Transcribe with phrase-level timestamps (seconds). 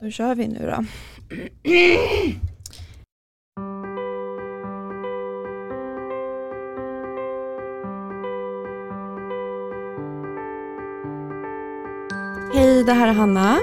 [0.00, 0.84] Då kör vi nu då.
[12.54, 13.58] Hej, det här är Hanna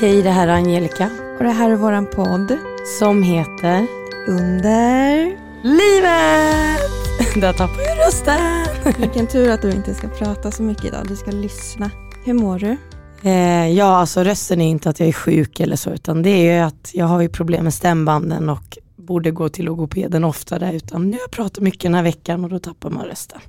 [0.00, 2.58] Hej, det här är Angelica och det här är våran podd
[2.98, 3.86] som heter
[4.26, 5.24] Under
[5.62, 7.34] Livet!
[7.40, 8.94] Där tappade jag rösten.
[8.98, 11.90] Vilken tur att du inte ska prata så mycket idag, du ska lyssna.
[12.24, 12.76] Hur mår du?
[13.22, 16.54] Eh, ja, alltså rösten är inte att jag är sjuk eller så, utan det är
[16.54, 21.10] ju att jag har ju problem med stämbanden och borde gå till logopeden oftare, utan
[21.10, 23.40] nu har jag pratat mycket den här veckan och då tappar man rösten.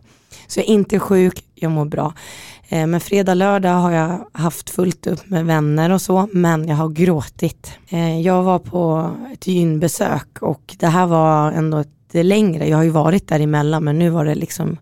[0.48, 2.14] Så jag är inte sjuk, jag mår bra.
[2.70, 6.76] Eh, men fredag, lördag har jag haft fullt upp med vänner och så, men jag
[6.76, 7.72] har gråtit.
[7.88, 12.84] Eh, jag var på ett gynbesök och det här var ändå ett längre, jag har
[12.84, 14.78] ju varit däremellan, men nu var det liksom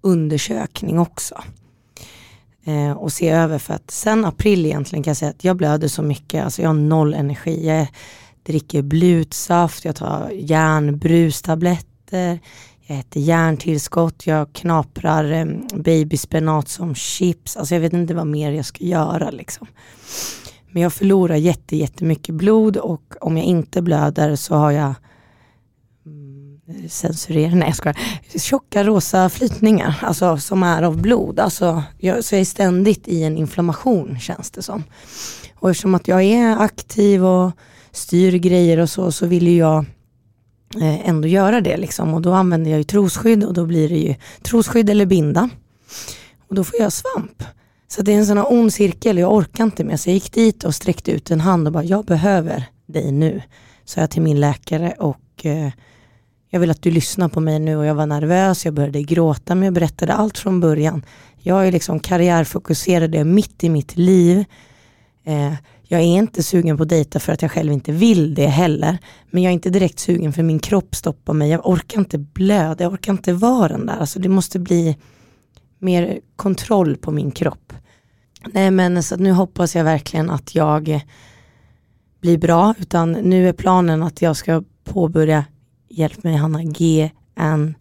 [0.00, 1.34] undersökning också.
[2.64, 5.88] Eh, och se över för att sen april egentligen kan jag säga att jag blöder
[5.88, 7.66] så mycket, alltså jag har noll energi.
[7.66, 7.86] Jag
[8.42, 12.38] dricker blutsaft, jag tar järnbrustabletter,
[12.86, 17.56] jag äter järntillskott, jag knaprar eh, babyspenat som chips.
[17.56, 19.66] Alltså jag vet inte vad mer jag ska göra liksom.
[20.70, 24.94] Men jag förlorar jätte, jättemycket blod och om jag inte blöder så har jag
[26.88, 27.96] censurera, nej jag skojar,
[28.38, 31.40] tjocka rosa flytningar, alltså som är av blod.
[31.40, 34.84] Alltså, jag, så jag är ständigt i en inflammation känns det som.
[35.58, 37.52] Och eftersom att jag är aktiv och
[37.92, 39.84] styr grejer och så, så vill ju jag
[40.80, 42.14] eh, ändå göra det liksom.
[42.14, 45.48] Och då använder jag ju trosskydd och då blir det ju trosskydd eller binda.
[46.48, 47.42] Och då får jag svamp.
[47.88, 49.96] Så det är en sån här ond cirkel, jag orkar inte mer.
[49.96, 53.42] Så jag gick dit och sträckte ut en hand och bara, jag behöver dig nu.
[53.84, 55.70] Så jag till min läkare och eh,
[56.54, 59.54] jag vill att du lyssnar på mig nu och jag var nervös, jag började gråta
[59.54, 61.04] men jag berättade allt från början.
[61.38, 64.44] Jag är liksom karriärfokuserad, jag är mitt i mitt liv.
[65.24, 68.46] Eh, jag är inte sugen på att dejta för att jag själv inte vill det
[68.46, 68.98] heller.
[69.30, 71.50] Men jag är inte direkt sugen för min kropp stoppar mig.
[71.50, 73.96] Jag orkar inte blöda, jag orkar inte vara den där.
[73.96, 74.96] Alltså det måste bli
[75.78, 77.72] mer kontroll på min kropp.
[78.52, 81.00] Nej men så nu hoppas jag verkligen att jag
[82.20, 82.74] blir bra.
[82.78, 85.44] Utan nu är planen att jag ska påbörja,
[85.92, 87.72] hjälp mig Hanna, GNHR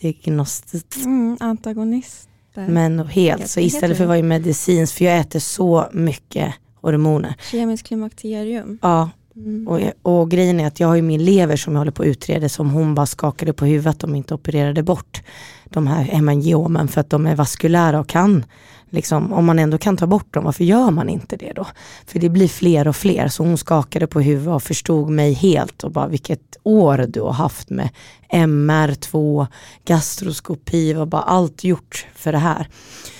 [0.00, 0.96] diagnostik.
[1.04, 2.28] Mm, antagonist.
[2.54, 7.34] Men helt, så istället för att vara i medicins, för jag äter så mycket hormoner.
[7.50, 8.78] Kemisk klimakterium.
[8.82, 9.68] Ja, Mm.
[9.68, 12.08] och, och grejen är att jag har ju min lever som jag håller på att
[12.08, 15.22] utreda som hon bara skakade på huvudet om inte opererade bort
[15.64, 18.44] de här hemangiomen för att de är vaskulära och kan,
[18.90, 21.66] liksom, om man ändå kan ta bort dem, varför gör man inte det då?
[22.06, 25.84] För det blir fler och fler, så hon skakade på huvudet och förstod mig helt
[25.84, 27.88] och bara vilket år du har haft med
[28.32, 29.46] MR2,
[29.84, 32.68] gastroskopi och bara allt gjort för det här.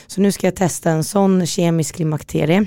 [0.06, 2.66] Så nu ska jag testa en sån kemisk klimakterie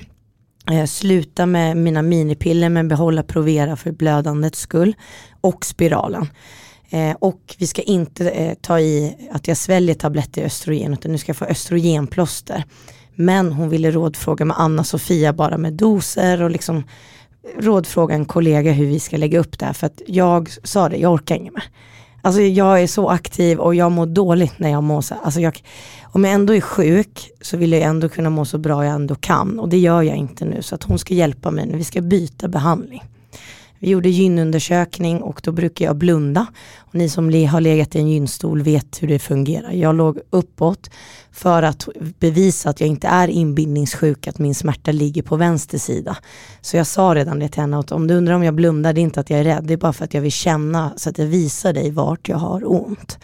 [0.70, 4.96] Eh, sluta med mina minipiller men behålla Provera för blödandets skull
[5.42, 6.28] och spiralen.
[6.90, 11.12] Eh, och vi ska inte eh, ta i att jag sväljer tabletter i östrogen utan
[11.12, 12.64] nu ska jag få östrogenplåster.
[13.16, 16.84] Men hon ville rådfråga med Anna-Sofia bara med doser och liksom
[17.60, 20.98] rådfråga en kollega hur vi ska lägga upp det här för att jag sa det,
[20.98, 21.64] jag orkar inget mer.
[22.22, 25.64] Alltså jag är så aktiv och jag mår dåligt när jag mår så alltså jag,
[26.14, 29.16] om jag ändå är sjuk så vill jag ändå kunna må så bra jag ändå
[29.16, 31.84] kan och det gör jag inte nu så att hon ska hjälpa mig nu, vi
[31.84, 33.04] ska byta behandling.
[33.80, 36.46] Vi gjorde gynundersökning och då brukar jag blunda.
[36.78, 39.72] Och ni som har legat i en gynstol vet hur det fungerar.
[39.72, 40.90] Jag låg uppåt
[41.32, 41.90] för att
[42.20, 46.18] bevisa att jag inte är inbindningssjuk, att min smärta ligger på vänster sida.
[46.62, 49.02] Så jag sa redan det till henne, att om du undrar om jag blundar, det
[49.02, 51.10] är inte att jag är rädd, det är bara för att jag vill känna så
[51.10, 53.18] att jag visar dig vart jag har ont.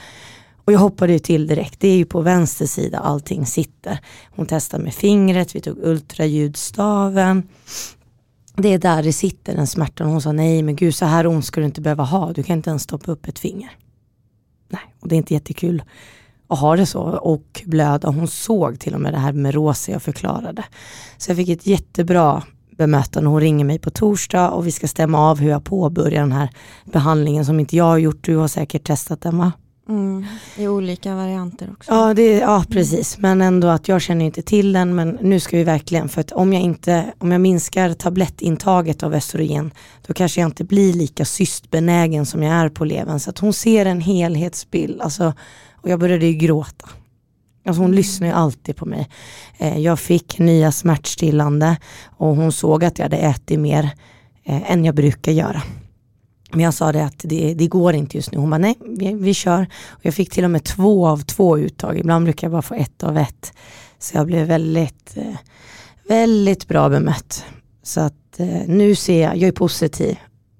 [0.67, 3.99] Och jag hoppade ju till direkt, det är ju på vänster sida allting sitter.
[4.35, 7.43] Hon testade med fingret, vi tog ultraljudstaven
[8.61, 10.07] det är där det sitter den smärtan.
[10.07, 12.33] Hon sa nej men gud så här ont ska du inte behöva ha.
[12.33, 13.69] Du kan inte ens stoppa upp ett finger.
[14.69, 15.83] Nej, och det är inte jättekul
[16.47, 18.09] att ha det så och blöda.
[18.09, 20.63] Hon såg till och med det här med rosa jag förklarade.
[21.17, 22.43] Så jag fick ett jättebra
[22.77, 23.29] bemötande.
[23.29, 26.49] Hon ringer mig på torsdag och vi ska stämma av hur jag påbörjar den här
[26.85, 28.25] behandlingen som inte jag har gjort.
[28.25, 29.51] Du har säkert testat den va?
[29.89, 30.25] Mm,
[30.57, 31.91] I olika varianter också.
[31.91, 33.17] Ja, det, ja, precis.
[33.17, 34.95] Men ändå att jag känner inte till den.
[34.95, 39.13] Men nu ska vi verkligen, för att om jag, inte, om jag minskar tablettintaget av
[39.13, 39.71] östrogen,
[40.07, 43.19] då kanske jag inte blir lika cystbenägen som jag är på levern.
[43.19, 45.01] Så att hon ser en helhetsbild.
[45.01, 45.33] Alltså,
[45.73, 46.89] och jag började ju gråta.
[47.65, 49.09] Alltså hon lyssnar ju alltid på mig.
[49.57, 51.77] Eh, jag fick nya smärtstillande
[52.17, 53.89] och hon såg att jag hade ätit mer
[54.43, 55.61] eh, än jag brukar göra.
[56.51, 58.37] Men jag sa det att det, det går inte just nu.
[58.37, 59.67] Hon bara nej, vi, vi kör.
[59.87, 61.97] Och jag fick till och med två av två uttag.
[61.97, 63.53] Ibland brukar jag bara få ett av ett.
[63.99, 65.35] Så jag blev väldigt, eh,
[66.07, 67.45] väldigt bra bemött.
[67.83, 70.17] Så att eh, nu ser jag, jag är positiv.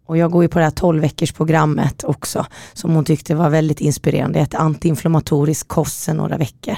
[0.08, 3.50] Och jag går ju på det här 12 veckors programmet också, som hon tyckte var
[3.50, 4.40] väldigt inspirerande.
[4.40, 6.76] Ett antiinflammatorisk kost sen några veckor.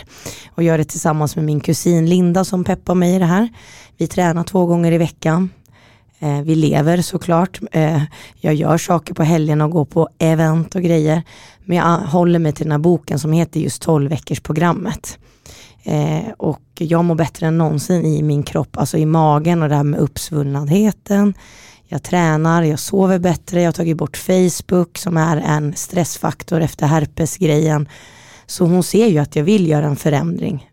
[0.55, 3.49] Och gör det tillsammans med min kusin Linda som peppar mig i det här.
[3.97, 5.49] Vi tränar två gånger i veckan.
[6.19, 7.59] Eh, vi lever såklart.
[7.71, 8.03] Eh,
[8.35, 11.23] jag gör saker på helgen och går på event och grejer.
[11.65, 15.19] Men jag håller mig till den här boken som heter just 12 veckors programmet.
[15.83, 19.75] Eh, och jag mår bättre än någonsin i min kropp, alltså i magen och det
[19.75, 21.33] här med uppsvullnadheten.
[21.87, 26.87] Jag tränar, jag sover bättre, jag har tagit bort Facebook som är en stressfaktor efter
[26.87, 27.89] herpesgrejen.
[28.45, 30.69] Så hon ser ju att jag vill göra en förändring.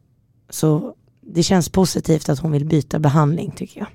[0.50, 0.94] Så
[1.34, 3.88] det känns positivt att hon vill byta behandling tycker jag.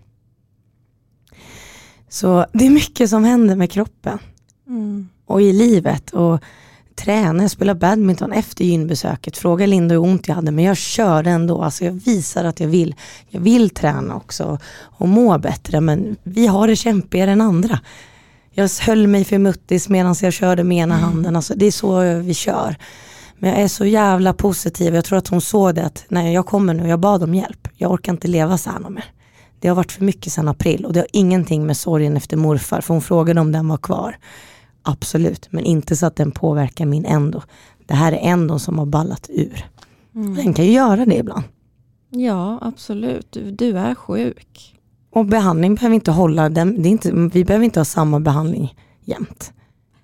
[2.11, 4.19] Så det är mycket som händer med kroppen.
[4.67, 5.09] Mm.
[5.25, 6.09] Och i livet.
[6.09, 6.39] Och
[6.95, 9.37] träna, jag spelar badminton efter gynbesöket.
[9.37, 11.61] Fråga Linda hur ont jag hade men jag körde ändå.
[11.63, 12.95] Alltså jag visar att jag vill.
[13.29, 17.79] Jag vill träna också och må bättre men vi har det kämpigare än andra.
[18.51, 21.05] Jag höll mig för muttis medan jag körde med ena mm.
[21.05, 21.35] handen.
[21.35, 22.75] Alltså det är så vi kör.
[23.37, 24.95] Men jag är så jävla positiv.
[24.95, 27.67] Jag tror att hon såg det att när jag kommer nu, jag bad om hjälp.
[27.75, 29.05] Jag orkar inte leva så här mer.
[29.61, 32.81] Det har varit för mycket sedan april och det har ingenting med sorgen efter morfar,
[32.81, 34.17] för hon frågade om den var kvar.
[34.83, 37.41] Absolut, men inte så att den påverkar min endo.
[37.85, 39.65] Det här är ändon som har ballat ur.
[40.15, 40.35] Mm.
[40.35, 41.43] Den kan ju göra det ibland.
[42.09, 43.27] Ja, absolut.
[43.31, 44.75] Du, du är sjuk.
[45.13, 48.75] Och behandling behöver inte hålla, den, det är inte, vi behöver inte ha samma behandling
[49.05, 49.53] jämt.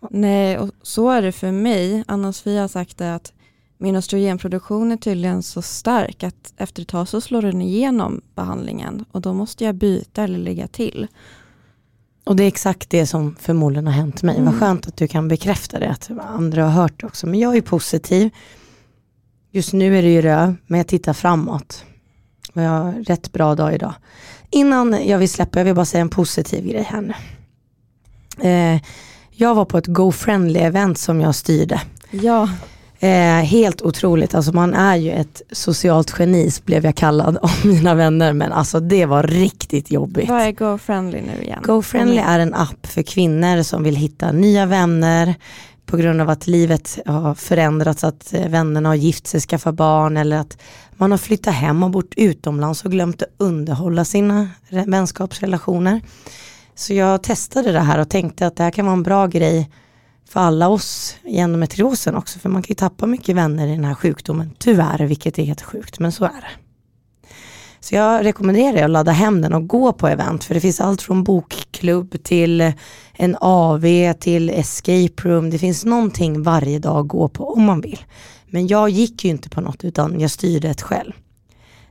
[0.10, 2.04] Nej, och så är det för mig.
[2.08, 3.34] Anna-Sofia har sagt det att
[3.78, 9.06] min östrogenproduktion är tydligen så stark att efter ett tag så slår den igenom behandlingen
[9.12, 11.08] och då måste jag byta eller lägga till.
[12.24, 14.36] Och det är exakt det som förmodligen har hänt mig.
[14.36, 14.46] Mm.
[14.46, 17.28] Vad skönt att du kan bekräfta det, att andra har hört det också.
[17.28, 18.30] Men jag är positiv.
[19.52, 21.84] Just nu är det ju röd, men jag tittar framåt.
[22.54, 23.94] Och jag har rätt bra dag idag.
[24.50, 27.14] Innan jag vill släppa, jag vill bara säga en positiv grej här nu.
[28.50, 28.82] Eh,
[29.32, 31.82] jag var på ett GoFriendly-event som jag styrde.
[32.12, 32.50] Ja.
[33.00, 37.96] Eh, helt otroligt, alltså man är ju ett socialt geni blev jag kallad av mina
[37.96, 40.30] vänner men alltså det var riktigt jobbigt.
[40.30, 41.60] Vad är GoFriendly nu igen?
[41.64, 45.36] GoFriendly är en app för kvinnor som vill hitta nya vänner
[45.86, 50.18] på grund av att livet har förändrats, att eh, vännerna har gift sig, skaffat barn
[50.18, 50.58] eller att
[50.96, 56.02] man har flyttat hem och bort utomlands och glömt att underhålla sina vänskapsrelationer.
[56.76, 59.70] Så jag testade det här och tänkte att det här kan vara en bra grej
[60.30, 63.86] för alla oss i endometriosen också, för man kan ju tappa mycket vänner i den
[63.86, 66.68] här sjukdomen, tyvärr, vilket är helt sjukt, men så är det.
[67.80, 71.02] Så jag rekommenderar att ladda hem den och gå på event, för det finns allt
[71.02, 72.74] från bokklubb till
[73.14, 75.50] en AV till escape room.
[75.50, 78.00] Det finns någonting varje dag att gå på om man vill.
[78.48, 81.14] Men jag gick ju inte på något utan jag styrde ett själv.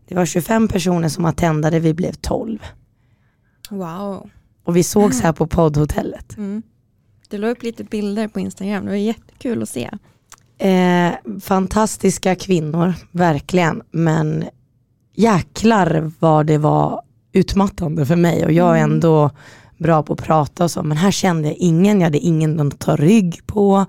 [0.09, 2.59] Det var 25 personer som attendade, vi blev 12.
[3.71, 4.31] Wow.
[4.65, 6.37] Och vi sågs här på poddhotellet.
[6.37, 6.63] Mm.
[7.29, 9.91] Du la upp lite bilder på Instagram, det var jättekul att se.
[10.59, 13.83] Eh, fantastiska kvinnor, verkligen.
[13.91, 14.45] Men
[15.15, 17.03] jäklar vad det var
[17.33, 18.93] utmattande för mig och jag är mm.
[18.93, 19.31] ändå
[19.79, 20.83] bra på att prata och så.
[20.83, 23.87] Men här kände jag ingen, jag hade ingen att ta rygg på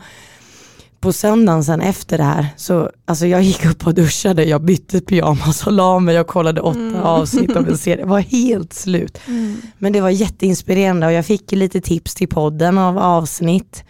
[0.99, 5.01] på söndagen sen efter det här, så alltså jag gick upp och duschade, jag bytte
[5.01, 6.95] pyjamas och la mig och kollade åtta mm.
[6.95, 7.99] avsnitt av en serie.
[7.99, 9.19] Jag var helt slut.
[9.27, 9.61] Mm.
[9.77, 13.83] Men det var jätteinspirerande och jag fick lite tips till podden av avsnitt.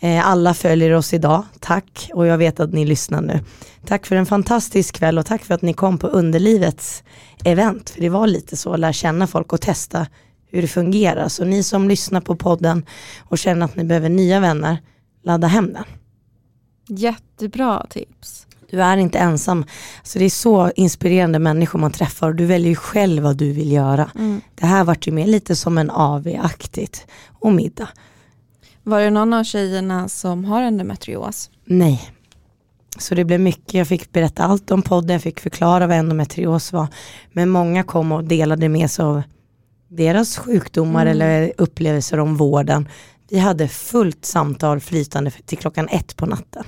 [0.00, 2.10] Eh, alla följer oss idag, tack.
[2.14, 3.40] Och jag vet att ni lyssnar nu.
[3.86, 7.02] Tack för en fantastisk kväll och tack för att ni kom på Underlivets
[7.44, 7.90] event.
[7.90, 10.06] För det var lite så, att lära känna folk och testa
[10.50, 11.28] hur det fungerar.
[11.28, 12.86] Så ni som lyssnar på podden
[13.18, 14.78] och känner att ni behöver nya vänner,
[15.24, 15.84] ladda hem den.
[16.86, 18.46] Jättebra tips.
[18.70, 19.64] Du är inte ensam.
[20.02, 23.52] Så det är så inspirerande människor man träffar och du väljer ju själv vad du
[23.52, 24.10] vill göra.
[24.14, 24.40] Mm.
[24.54, 27.06] Det här vart ju mer lite som en AV-aktigt
[27.40, 27.88] och middag.
[28.82, 31.50] Var det någon av tjejerna som har endometrios?
[31.64, 32.10] Nej.
[32.98, 36.72] Så det blev mycket, jag fick berätta allt om podden, jag fick förklara vad endometrios
[36.72, 36.86] var.
[37.32, 39.22] Men många kom och delade med sig av
[39.88, 41.12] deras sjukdomar mm.
[41.12, 42.88] eller upplevelser om vården.
[43.30, 46.64] Vi hade fullt samtal flytande till klockan ett på natten.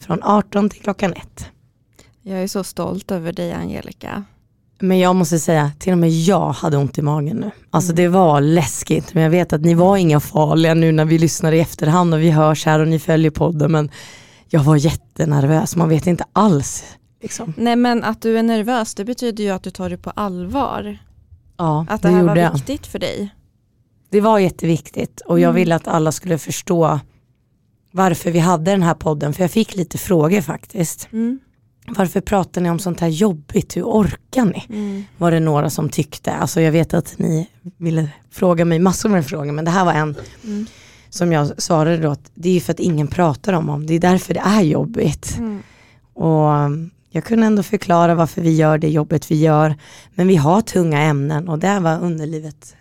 [0.00, 1.46] Från 18 till klockan ett.
[2.22, 4.24] Jag är så stolt över dig Angelica.
[4.80, 7.50] Men jag måste säga, till och med jag hade ont i magen nu.
[7.70, 7.96] Alltså mm.
[7.96, 11.52] det var läskigt, men jag vet att ni var inga farliga nu när vi lyssnar
[11.52, 13.72] i efterhand och vi hörs här och ni följer podden.
[13.72, 13.90] Men
[14.48, 16.84] jag var jättenervös, man vet inte alls.
[17.22, 17.54] Liksom.
[17.56, 20.98] Nej men att du är nervös, det betyder ju att du tar det på allvar.
[21.56, 23.34] Ja, att det, det här var viktigt för dig.
[24.10, 25.54] Det var jätteviktigt och jag mm.
[25.54, 27.00] ville att alla skulle förstå
[27.90, 31.08] varför vi hade den här podden, för jag fick lite frågor faktiskt.
[31.12, 31.38] Mm.
[31.96, 34.66] varför pratar ni om sånt här jobbigt, hur orkar ni?
[34.68, 35.04] Mm.
[35.18, 39.26] Var det några som tyckte, alltså jag vet att ni ville fråga mig massor med
[39.26, 40.66] frågor men det här var en Mm.
[41.10, 44.00] som jag svarade då att det är för att ingen pratar om dem, det är
[44.00, 45.38] därför det är jobbigt.
[45.38, 45.62] Mm.
[46.14, 49.74] Och um, jag kunde ändå förklara varför vi gör det jobbet vi gör.
[50.14, 52.74] Men vi har tunga ämnen och det var underlivet.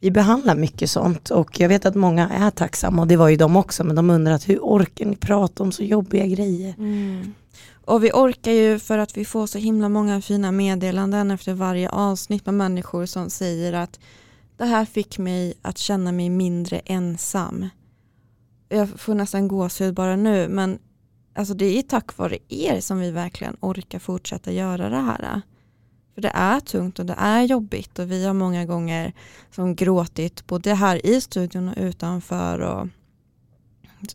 [0.00, 3.36] Vi behandlar mycket sånt och jag vet att många är tacksamma och det var ju
[3.36, 6.74] de också men de undrar att hur orkar ni prata om så jobbiga grejer?
[6.78, 7.34] Mm.
[7.84, 11.88] Och vi orkar ju för att vi får så himla många fina meddelanden efter varje
[11.88, 14.00] avsnitt med människor som säger att
[14.56, 17.68] det här fick mig att känna mig mindre ensam.
[18.68, 20.78] Jag får nästan gåshud bara nu men
[21.34, 25.42] alltså det är tack vare er som vi verkligen orkar fortsätta göra det här.
[26.18, 29.12] För det är tungt och det är jobbigt och vi har många gånger
[29.50, 32.88] som gråtit både här i studion och utanför och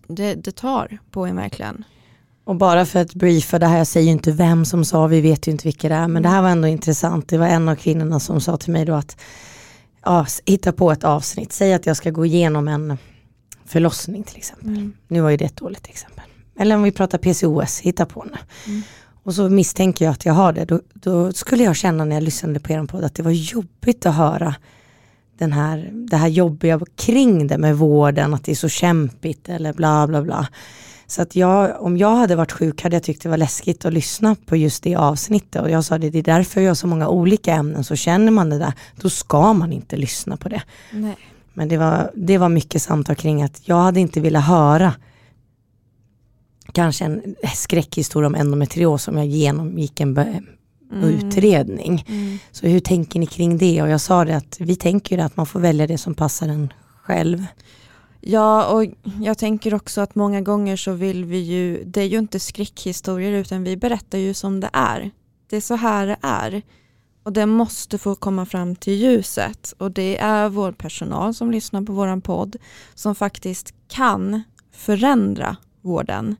[0.08, 1.84] det, det tar på en verkligen.
[2.44, 5.22] Och bara för att briefa det här, jag säger ju inte vem som sa, vi
[5.22, 7.28] vet ju inte vilka det är, men det här var ändå intressant.
[7.28, 9.18] Det var en av kvinnorna som sa till mig då att
[10.06, 12.98] ja, hitta på ett avsnitt, säg att jag ska gå igenom en
[13.66, 14.70] förlossning till exempel.
[14.70, 14.94] Mm.
[15.08, 16.24] Nu var ju det ett dåligt exempel.
[16.60, 18.38] Eller om vi pratar PCOS, hitta på nu.
[18.68, 18.84] Mm.
[19.24, 20.66] Och så misstänker jag att jag har det.
[20.66, 24.06] Då, då skulle jag känna när jag lyssnade på er podd att det var jobbigt
[24.06, 24.56] att höra
[25.38, 29.74] den här, det här jobbiga kring det med vården, att det är så kämpigt eller
[29.74, 30.48] bla bla bla.
[31.08, 33.94] Så att jag, om jag hade varit sjuk hade jag tyckt det var läskigt att
[33.94, 35.62] lyssna på just det avsnittet.
[35.62, 37.84] Och jag sa det, det är därför jag har så många olika ämnen.
[37.84, 40.62] Så känner man det där, då ska man inte lyssna på det.
[40.92, 41.18] Nej.
[41.54, 44.94] Men det var, det var mycket samtal kring att jag hade inte velat höra
[46.74, 50.44] kanske en skräckhistoria om endometrios om jag genomgick en be-
[51.04, 52.06] utredning.
[52.08, 52.38] Mm.
[52.52, 53.82] Så hur tänker ni kring det?
[53.82, 56.74] Och jag sa det att vi tänker att man får välja det som passar en
[57.04, 57.46] själv.
[58.22, 58.86] Ja, och
[59.22, 63.32] jag tänker också att många gånger så vill vi ju, det är ju inte skräckhistorier
[63.32, 65.12] utan vi berättar ju som det är.
[65.50, 66.62] Det är så här det är.
[67.24, 69.74] Och det måste få komma fram till ljuset.
[69.78, 72.56] Och det är vår personal som lyssnar på våran podd
[72.94, 76.36] som faktiskt kan förändra vården.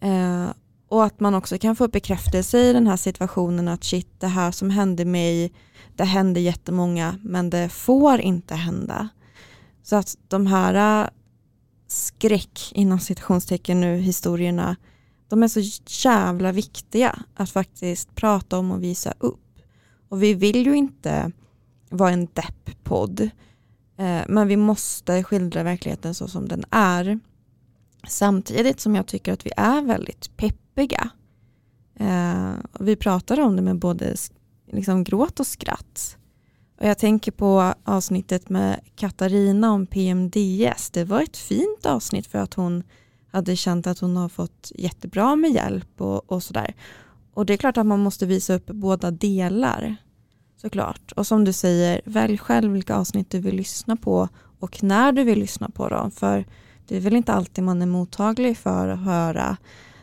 [0.00, 0.50] Eh,
[0.88, 4.50] och att man också kan få bekräftelse i den här situationen att shit, det här
[4.50, 5.52] som hände mig,
[5.96, 9.08] det hände jättemånga, men det får inte hända.
[9.82, 11.08] Så att de här eh,
[11.86, 14.76] skräck inom citationstecken nu historierna,
[15.28, 15.60] de är så
[16.08, 19.40] jävla viktiga att faktiskt prata om och visa upp.
[20.08, 21.32] Och vi vill ju inte
[21.90, 23.20] vara en depp-podd,
[23.98, 27.20] eh, men vi måste skildra verkligheten så som den är.
[28.08, 31.10] Samtidigt som jag tycker att vi är väldigt peppiga.
[31.94, 34.16] Eh, vi pratar om det med både
[34.72, 36.16] liksom gråt och skratt.
[36.80, 40.90] Och jag tänker på avsnittet med Katarina om PMDS.
[40.90, 42.82] Det var ett fint avsnitt för att hon
[43.32, 46.74] hade känt att hon har fått jättebra med hjälp och, och sådär.
[47.34, 49.96] Och det är klart att man måste visa upp båda delar.
[50.56, 51.12] Såklart.
[51.16, 54.28] Och som du säger, välj själv vilka avsnitt du vill lyssna på
[54.60, 56.10] och när du vill lyssna på dem.
[56.10, 56.44] För
[56.88, 59.56] det är väl inte alltid man är mottaglig för att höra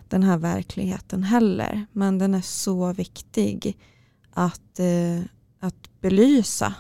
[0.08, 1.86] den här verkligheten heller.
[1.92, 3.78] Men den är så viktig
[4.34, 5.25] att, eh,
[5.60, 6.74] att belysa.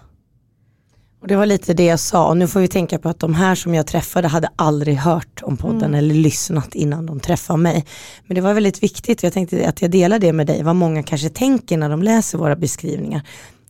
[1.21, 3.33] Och det var lite det jag sa och nu får vi tänka på att de
[3.33, 5.93] här som jag träffade hade aldrig hört om podden Mm.
[5.95, 7.85] eller lyssnat innan de träffade mig.
[8.27, 11.03] Men det var väldigt viktigt, jag tänkte att jag delar det med dig, vad många
[11.03, 13.21] kanske tänker när de läser våra beskrivningar.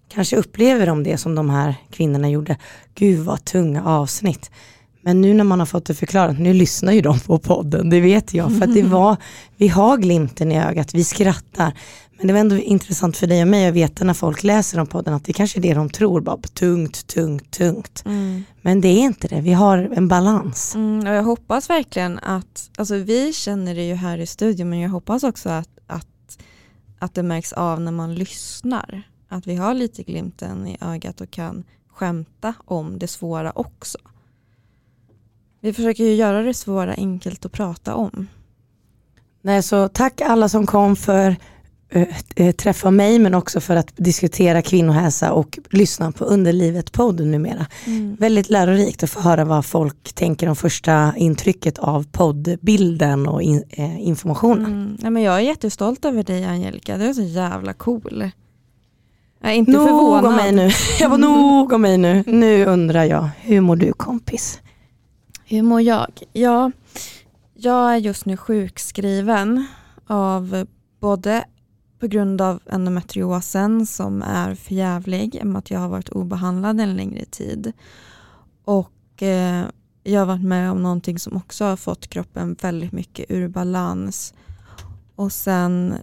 [0.08, 2.58] Kanske upplever de det som de här kvinnorna gjorde,
[2.96, 4.52] gud vad tunga avsnitt.
[5.05, 8.01] Men nu när man har fått det förklarat, nu lyssnar ju de på podden, det
[8.01, 8.57] vet jag.
[8.57, 9.17] För att det var,
[9.57, 11.74] vi har glimten i ögat, vi skrattar.
[12.17, 14.88] Men det var ändå intressant för dig och mig att veta när folk läser om
[14.88, 18.03] podden att det kanske är det de tror, bara tungt, tungt, tungt.
[18.62, 20.75] Men det är inte det, vi har en balans.
[20.75, 24.79] Mm, och jag hoppas verkligen att, alltså vi känner det ju här i studion men
[24.79, 26.38] jag hoppas också att, att,
[27.00, 29.03] att det märks av när man lyssnar.
[29.29, 33.98] Att vi har lite glimten i ögat och kan skämta om det svåra också.
[35.63, 38.27] Vi försöker ju göra det svåra enkelt att prata om.
[39.41, 41.36] Nej, så tack alla som kom för
[42.36, 47.65] äh, träffa mig men också för att diskutera kvinnohälsa och lyssna på Underlivet podd numera.
[48.20, 53.63] Väldigt lärorikt att få höra vad folk tänker om första intrycket av poddbilden och in,
[53.70, 54.65] eh, informationen.
[54.65, 54.98] Mm.
[55.00, 58.29] Nej, men jag är jättestolt över dig Angelica, du är så jävla cool.
[59.41, 60.25] Jag är inte Nog förvånad.
[60.25, 60.70] om mig nu.
[61.00, 62.24] Jag var nog om mig nu.
[62.27, 64.60] Nu undrar jag, hur mår du kompis?
[65.46, 66.22] Hur mår jag?
[66.34, 66.72] Ja,
[67.54, 69.66] jag är just nu sjukskriven
[70.08, 70.68] av
[71.00, 71.46] både
[72.00, 76.82] på grund av endometriosen som är förjävlig, i och med att jag har varit obehandlad
[76.82, 77.74] en längre tid.
[78.64, 79.66] Och eh,
[80.04, 84.34] jag har varit med om någonting som också har fått kroppen väldigt mycket ur balans.
[85.16, 85.96] Och sen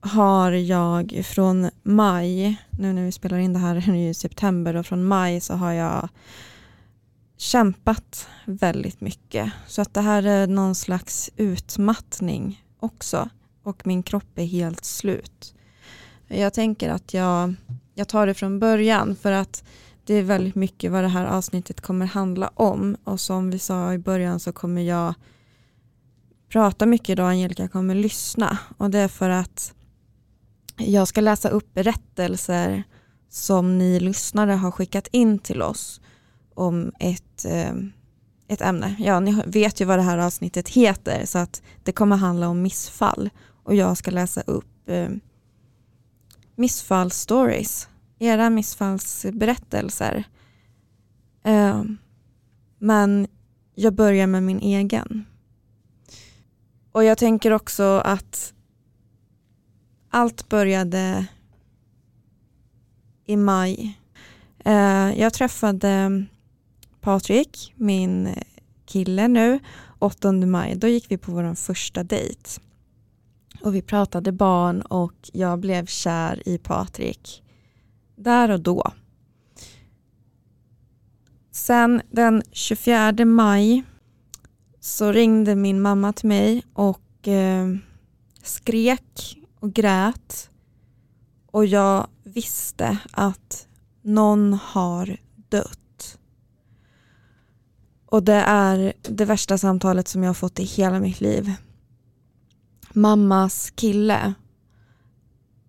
[0.00, 4.76] har jag från maj, nu när vi spelar in det här är det ju september
[4.76, 6.08] och från maj så har jag
[7.40, 9.52] kämpat väldigt mycket.
[9.66, 13.28] Så att det här är någon slags utmattning också.
[13.62, 15.54] Och min kropp är helt slut.
[16.28, 17.54] Jag tänker att jag,
[17.94, 19.16] jag tar det från början.
[19.16, 19.64] För att
[20.04, 22.96] det är väldigt mycket vad det här avsnittet kommer handla om.
[23.04, 25.14] Och som vi sa i början så kommer jag
[26.48, 28.58] prata mycket idag, Angelica kommer lyssna.
[28.78, 29.74] Och det är för att
[30.76, 32.84] jag ska läsa upp berättelser
[33.28, 36.00] som ni lyssnare har skickat in till oss
[36.54, 37.72] om ett, eh,
[38.48, 38.96] ett ämne.
[38.98, 42.62] Ja, ni vet ju vad det här avsnittet heter så att det kommer handla om
[42.62, 43.30] missfall
[43.64, 45.08] och jag ska läsa upp eh,
[46.56, 47.88] missfallsstories,
[48.18, 50.24] era missfallsberättelser.
[51.44, 51.82] Eh,
[52.78, 53.26] men
[53.74, 55.24] jag börjar med min egen.
[56.92, 58.54] Och jag tänker också att
[60.10, 61.26] allt började
[63.26, 63.98] i maj.
[64.64, 66.24] Eh, jag träffade
[67.00, 68.42] Patrik, min eh,
[68.86, 69.60] kille nu,
[69.98, 70.76] 8 maj.
[70.76, 72.60] Då gick vi på vår första dejt.
[73.62, 77.42] Och vi pratade barn och jag blev kär i Patrik.
[78.16, 78.92] Där och då.
[81.50, 83.82] Sen den 24 maj
[84.80, 87.68] så ringde min mamma till mig och eh,
[88.42, 90.50] skrek och grät.
[91.46, 93.68] Och jag visste att
[94.02, 95.16] någon har
[95.48, 95.79] dött.
[98.10, 101.52] Och det är det värsta samtalet som jag har fått i hela mitt liv.
[102.92, 104.34] Mammas kille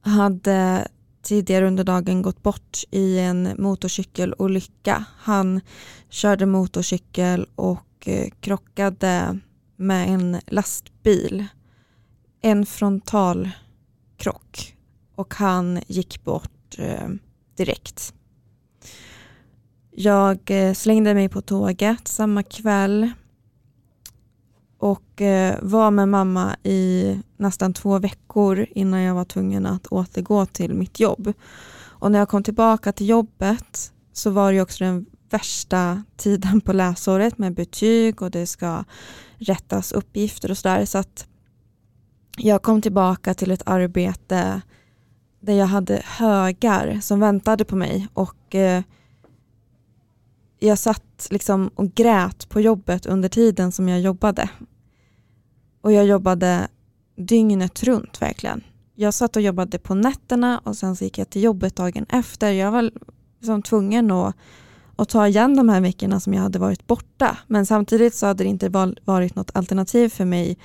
[0.02, 0.88] hade
[1.22, 5.06] tidigare under dagen gått bort i en motorcykelolycka.
[5.18, 5.62] Han
[6.10, 9.40] körde motorcykel och eh, krockade
[9.76, 11.46] med en lastbil.
[12.42, 14.76] En frontalkrock
[15.16, 17.08] och han gick bort eh,
[17.58, 18.14] direkt.
[19.92, 23.12] Jag eh, slängde mig på tåget samma kväll
[24.78, 30.46] och eh, var med mamma i nästan två veckor innan jag var tvungen att återgå
[30.46, 31.34] till mitt jobb.
[31.82, 36.74] Och när jag kom tillbaka till jobbet så var det också den värsta tiden på
[36.74, 38.84] läsåret med betyg och det ska
[39.38, 40.86] rättas uppgifter och sådär.
[40.86, 41.28] Så att
[42.38, 44.62] jag kom tillbaka till ett arbete
[45.40, 48.84] där jag hade högar som väntade på mig och eh,
[50.64, 54.50] jag satt liksom och grät på jobbet under tiden som jag jobbade.
[55.82, 56.68] Och jag jobbade
[57.18, 58.64] dygnet runt verkligen.
[58.96, 62.52] Jag satt och jobbade på nätterna och sen så gick jag till jobbet dagen efter.
[62.52, 62.92] Jag var
[63.40, 64.36] liksom tvungen att,
[64.96, 67.38] att ta igen de här veckorna som jag hade varit borta.
[67.48, 68.70] Men samtidigt så hade det inte
[69.06, 70.58] varit något alternativ för mig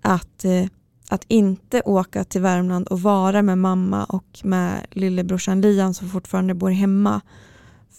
[0.00, 0.66] att, eh,
[1.08, 6.54] att inte åka till Värmland och vara med mamma och med lillebrorsan Liam som fortfarande
[6.54, 7.20] bor hemma.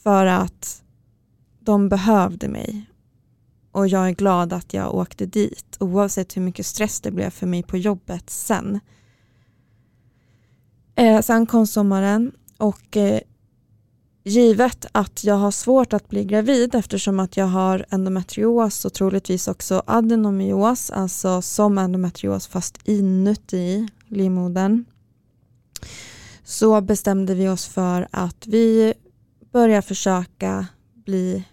[0.03, 0.83] För att
[1.67, 2.89] de behövde mig
[3.71, 7.47] och jag är glad att jag åkte dit oavsett hur mycket stress det blev för
[7.47, 8.79] mig på jobbet sen.
[10.95, 13.19] Eh, sen kom sommaren och eh,
[14.23, 19.47] givet att jag har svårt att bli gravid eftersom att jag har endometrios och troligtvis
[19.47, 24.85] också adenomyos, alltså som endometrios fast inuti livmodern,
[26.43, 28.93] så bestämde vi oss för att vi
[29.51, 30.67] börjar försöka
[31.05, 31.43] bli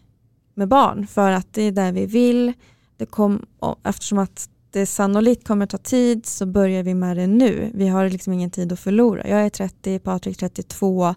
[0.55, 2.53] med barn för att det är där vi vill.
[2.97, 3.47] Det kom,
[3.85, 7.71] eftersom att det sannolikt kommer ta tid så börjar vi med det nu.
[7.75, 9.29] Vi har liksom ingen tid att förlora.
[9.29, 11.15] Jag är 30, Patrik 32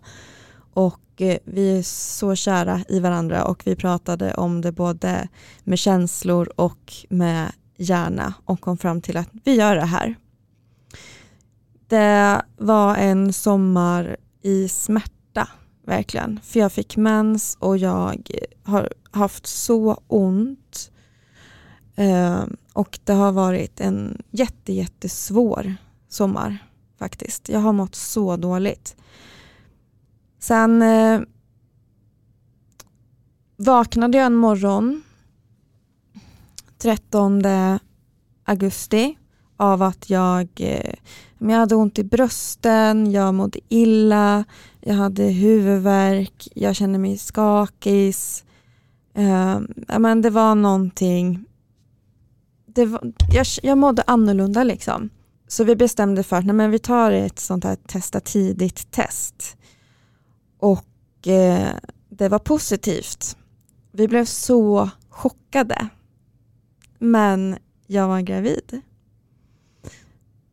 [0.73, 5.27] och eh, vi är så kära i varandra och vi pratade om det både
[5.63, 10.15] med känslor och med hjärna och kom fram till att vi gör det här.
[11.87, 15.47] Det var en sommar i smärta
[15.85, 16.39] verkligen.
[16.43, 18.29] För jag fick mens och jag
[18.63, 20.91] har haft så ont.
[21.95, 25.75] Eh, och det har varit en jätte, jättesvår
[26.09, 26.57] sommar
[26.99, 27.49] faktiskt.
[27.49, 28.95] Jag har mått så dåligt.
[30.39, 31.21] Sen eh,
[33.55, 35.03] vaknade jag en morgon
[36.77, 37.43] 13
[38.43, 39.17] augusti
[39.57, 40.93] av att jag, eh,
[41.37, 44.43] jag hade ont i brösten, jag mådde illa,
[44.81, 48.15] jag hade huvudvärk, jag kände mig skakig.
[49.17, 49.59] Eh,
[49.99, 51.45] men det var någonting,
[52.65, 55.09] det var, jag, jag mådde annorlunda liksom.
[55.47, 59.57] Så vi bestämde för att nej, men vi tar ett sånt här testa tidigt test.
[60.59, 61.69] Och eh,
[62.09, 63.37] det var positivt.
[63.91, 65.87] Vi blev så chockade.
[66.99, 68.81] Men jag var gravid.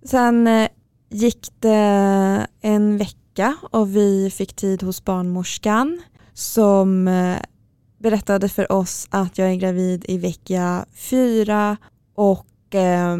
[0.05, 0.69] Sen eh,
[1.11, 7.39] gick det en vecka och vi fick tid hos barnmorskan som eh,
[8.05, 11.77] berättade för oss att jag är gravid i vecka fyra
[12.15, 13.19] och eh,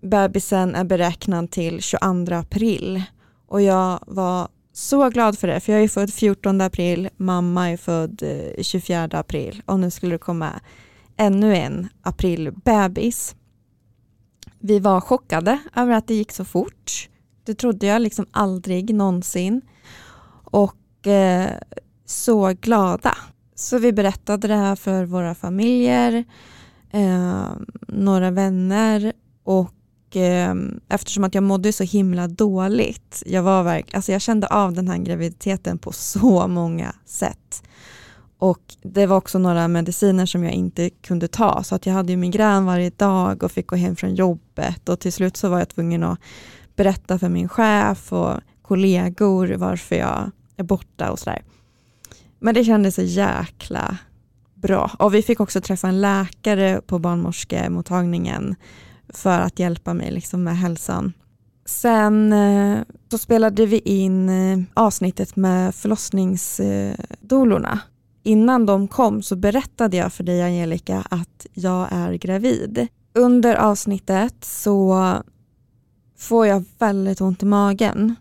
[0.00, 3.02] bebisen är beräknad till 22 april.
[3.46, 7.76] Och jag var så glad för det, för jag är född 14 april, mamma är
[7.76, 10.60] född eh, 24 april och nu skulle det komma
[11.16, 13.36] ännu en aprilbebis.
[14.58, 17.08] Vi var chockade över att det gick så fort.
[17.44, 19.62] Det trodde jag liksom aldrig någonsin.
[20.44, 21.50] Och eh,
[22.06, 23.16] så glada.
[23.60, 26.24] Så vi berättade det här för våra familjer,
[26.90, 27.48] eh,
[27.88, 29.12] några vänner
[29.44, 30.54] och eh,
[30.88, 34.88] eftersom att jag mådde så himla dåligt, jag, var verk, alltså jag kände av den
[34.88, 37.62] här graviditeten på så många sätt.
[38.38, 42.12] Och det var också några mediciner som jag inte kunde ta så att jag hade
[42.12, 45.58] ju migrän varje dag och fick gå hem från jobbet och till slut så var
[45.58, 46.18] jag tvungen att
[46.76, 51.42] berätta för min chef och kollegor varför jag är borta och sådär.
[52.40, 53.98] Men det kändes så jäkla
[54.54, 54.90] bra.
[54.98, 58.54] Och vi fick också träffa en läkare på barnmorskemottagningen
[59.08, 61.12] för att hjälpa mig liksom med hälsan.
[61.66, 62.78] Sen eh,
[63.10, 67.80] så spelade vi in eh, avsnittet med förlossningsdolorna.
[68.22, 72.86] Innan de kom så berättade jag för dig Angelica att jag är gravid.
[73.14, 75.12] Under avsnittet så
[76.18, 78.14] får jag väldigt ont i magen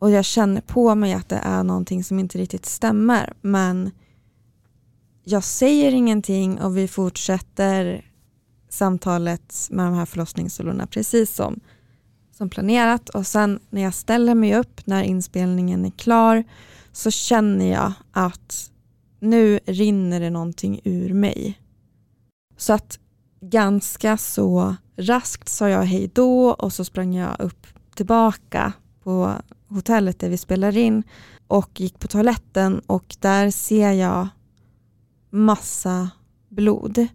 [0.00, 3.90] och jag känner på mig att det är någonting som inte riktigt stämmer men
[5.24, 8.10] jag säger ingenting och vi fortsätter
[8.68, 11.60] samtalet med de här förlossningssolorna precis som,
[12.32, 16.44] som planerat och sen när jag ställer mig upp när inspelningen är klar
[16.92, 18.70] så känner jag att
[19.20, 21.60] nu rinner det någonting ur mig.
[22.56, 22.98] Så att
[23.40, 29.34] ganska så raskt sa jag hej då och så sprang jag upp tillbaka på
[29.70, 31.02] hotellet där vi spelar in
[31.46, 34.28] och gick på toaletten och där ser jag
[35.30, 36.10] massa
[36.48, 37.06] blod.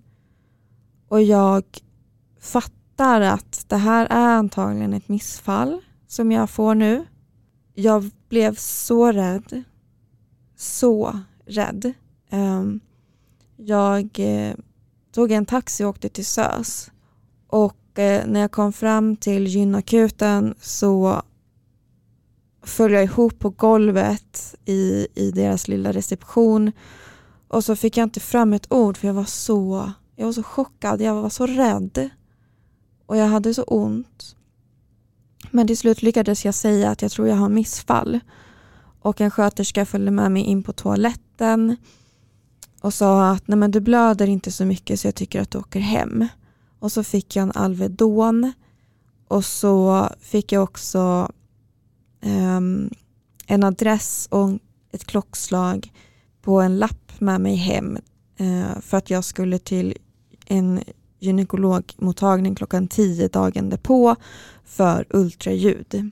[1.07, 1.63] Och jag
[2.39, 7.05] fattar att det här är antagligen ett missfall som jag får nu.
[7.73, 9.63] Jag blev så rädd.
[10.55, 11.93] Så rädd.
[12.29, 12.79] Ehm,
[13.57, 14.55] jag eh,
[15.11, 16.91] tog en taxi och åkte till SÖS.
[17.47, 21.21] Och eh, när jag kom fram till gynakuten så
[22.65, 26.71] föll jag ihop på golvet i, i deras lilla reception.
[27.47, 30.43] Och så fick jag inte fram ett ord för jag var så, jag var så
[30.43, 32.09] chockad, jag var så rädd.
[33.05, 34.35] Och jag hade så ont.
[35.51, 38.19] Men till slut lyckades jag säga att jag tror jag har missfall.
[39.01, 41.75] Och en sköterska följde med mig in på toaletten
[42.81, 45.57] och sa att Nej, men du blöder inte så mycket så jag tycker att du
[45.57, 46.27] åker hem.
[46.79, 48.53] Och så fick jag en Alvedon.
[49.27, 51.31] Och så fick jag också
[52.25, 52.89] um,
[53.47, 54.49] en adress och
[54.91, 55.93] ett klockslag
[56.41, 57.97] på en lapp med mig hem
[58.41, 59.97] uh, för att jag skulle till
[60.45, 60.83] en
[61.19, 64.15] gynekologmottagning klockan 10 dagen därpå
[64.63, 66.11] för ultraljud.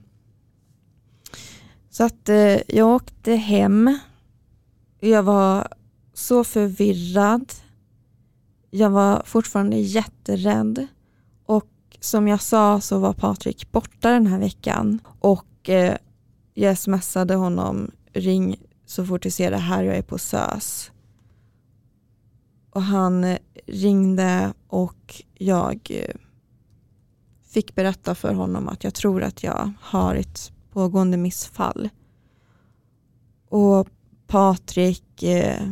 [1.90, 4.00] Så att uh, jag åkte hem.
[5.00, 5.68] Jag var
[6.14, 7.54] så förvirrad.
[8.70, 10.88] Jag var fortfarande jätterädd
[11.46, 15.98] och som jag sa så var Patrik borta den här veckan och eh,
[16.54, 20.92] jag smsade honom ring så fort du ser det här, jag är på SÖS.
[22.70, 26.16] Och han eh, ringde och jag eh,
[27.54, 31.90] fick berätta för honom att jag tror att jag har ett pågående missfall.
[33.50, 33.88] Och
[34.28, 35.68] Patrik eh,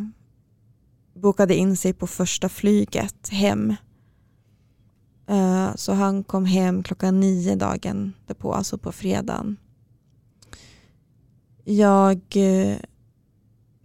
[1.13, 3.75] bokade in sig på första flyget hem.
[5.27, 9.57] Eh, så han kom hem klockan nio dagen därpå, alltså på fredagen
[11.63, 12.77] jag, eh,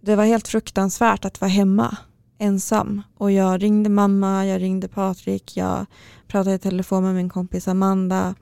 [0.01, 1.97] det var helt fruktansvärt att vara hemma
[2.37, 5.85] ensam och jag ringde mamma, jag ringde Patrik, jag
[6.27, 8.35] pratade i telefon med min kompis Amanda.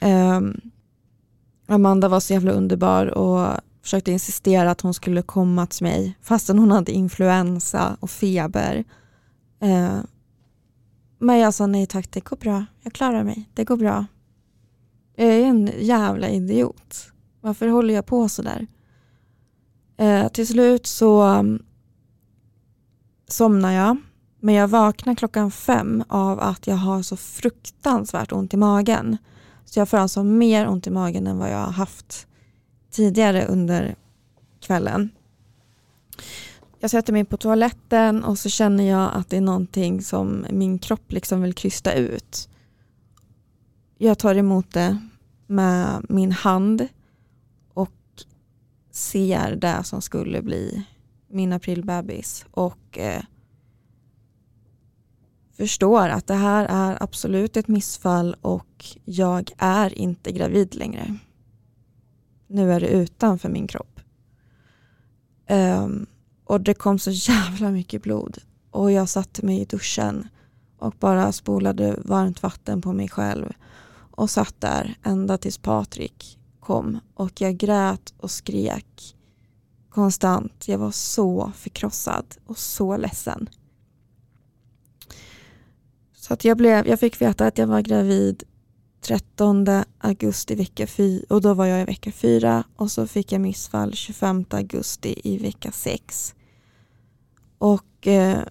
[0.00, 0.60] Um,
[1.66, 6.58] Amanda var så jävla underbar och försökte insistera att hon skulle komma till mig fastän
[6.58, 8.84] hon hade influensa och feber.
[9.64, 10.00] Uh,
[11.18, 12.64] men jag sa nej tack, det går bra.
[12.82, 14.06] Jag klarar mig, det går bra.
[15.16, 17.11] Jag är en jävla idiot.
[17.42, 18.66] Varför håller jag på sådär?
[19.96, 21.62] Eh, till slut så um,
[23.28, 23.96] somnar jag.
[24.40, 29.16] Men jag vaknar klockan fem av att jag har så fruktansvärt ont i magen.
[29.64, 32.26] Så jag får alltså mer ont i magen än vad jag har haft
[32.90, 33.94] tidigare under
[34.60, 35.10] kvällen.
[36.80, 40.78] Jag sätter mig på toaletten och så känner jag att det är någonting som min
[40.78, 42.48] kropp liksom vill krysta ut.
[43.98, 44.98] Jag tar emot det
[45.46, 46.88] med min hand
[48.92, 50.84] ser det som skulle bli
[51.28, 53.22] min aprilbebis och eh,
[55.56, 61.16] förstår att det här är absolut ett missfall och jag är inte gravid längre.
[62.46, 64.00] Nu är det utanför min kropp.
[65.50, 66.06] Um,
[66.44, 68.38] och det kom så jävla mycket blod
[68.70, 70.28] och jag satte mig i duschen
[70.78, 73.52] och bara spolade varmt vatten på mig själv
[74.10, 79.16] och satt där ända tills Patrik kom och jag grät och skrek
[79.90, 80.68] konstant.
[80.68, 83.48] Jag var så förkrossad och så ledsen.
[86.14, 88.42] Så att jag, blev, jag fick veta att jag var gravid
[89.00, 89.66] 13
[89.98, 93.94] augusti vecka 4 och då var jag i vecka 4 och så fick jag missfall
[93.94, 96.34] 25 augusti i vecka 6.
[97.58, 98.42] Och eh,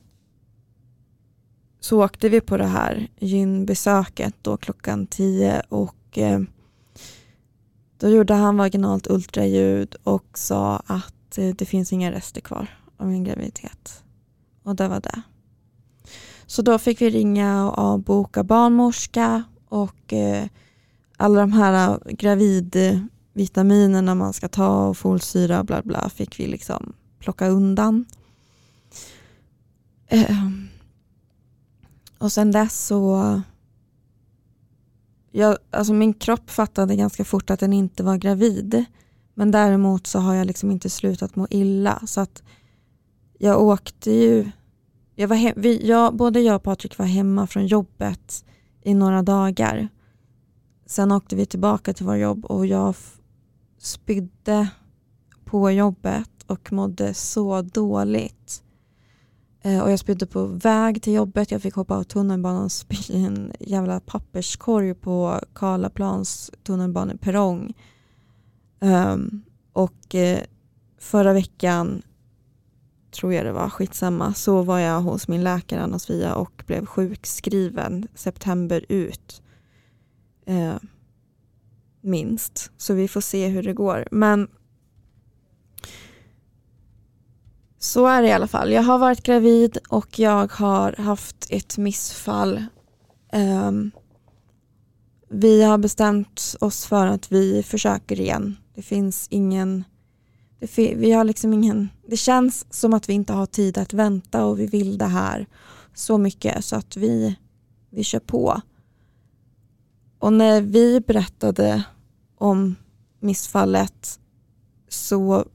[1.80, 6.42] så åkte vi på det här gynbesöket då klockan 10 och eh,
[8.02, 13.08] då gjorde han vaginalt ultraljud och sa att eh, det finns inga rester kvar av
[13.08, 14.04] min graviditet.
[14.64, 15.22] Och det var det.
[16.46, 20.48] Så då fick vi ringa och avboka barnmorska och eh,
[21.18, 26.48] alla de här eh, gravidvitaminerna man ska ta och folsyra och bla bla fick vi
[26.48, 28.06] liksom plocka undan.
[30.08, 30.50] Eh,
[32.18, 33.42] och sen dess så
[35.32, 38.86] jag, alltså min kropp fattade ganska fort att den inte var gravid.
[39.34, 42.02] Men däremot så har jag liksom inte slutat må illa.
[42.06, 42.44] Så att
[43.38, 44.52] jag åkte ju
[45.16, 48.46] jag var hem, vi, jag, både jag och Patrik var hemma från jobbet
[48.82, 49.88] i några dagar.
[50.86, 52.96] Sen åkte vi tillbaka till vår jobb och jag
[53.78, 54.70] spydde
[55.46, 58.64] på jobbet och mådde så dåligt.
[59.64, 61.52] Eh, och jag spydde på väg till jobbet.
[61.52, 67.74] Jag fick hoppa av tunnelbanan och spy i en jävla papperskorg på Karlaplans tunnelbaneperrong.
[68.80, 69.44] Um,
[69.74, 70.40] och eh,
[71.00, 72.02] förra veckan
[73.12, 78.08] tror jag det var, skitsamma, så var jag hos min läkare Anna-Sofia och blev sjukskriven
[78.16, 79.42] september ut.
[80.46, 80.76] Eh,
[82.02, 82.72] minst.
[82.78, 84.08] Så vi får se hur det går.
[84.12, 84.48] Men
[87.84, 88.72] så är det i alla fall.
[88.72, 92.66] Jag har varit gravid och jag har haft ett missfall.
[93.34, 93.92] Um,
[95.30, 98.58] vi har bestämt oss för att vi försöker igen.
[98.76, 99.84] Det finns ingen
[100.60, 104.46] det, vi har liksom ingen, det känns som att vi inte har tid att vänta
[104.46, 105.48] och vi vill det här
[105.94, 107.36] så mycket så att vi,
[107.90, 108.62] vi kör på.
[110.20, 111.84] Och när vi berättade
[112.38, 112.76] om
[113.20, 114.20] missfallet
[114.90, 115.46] så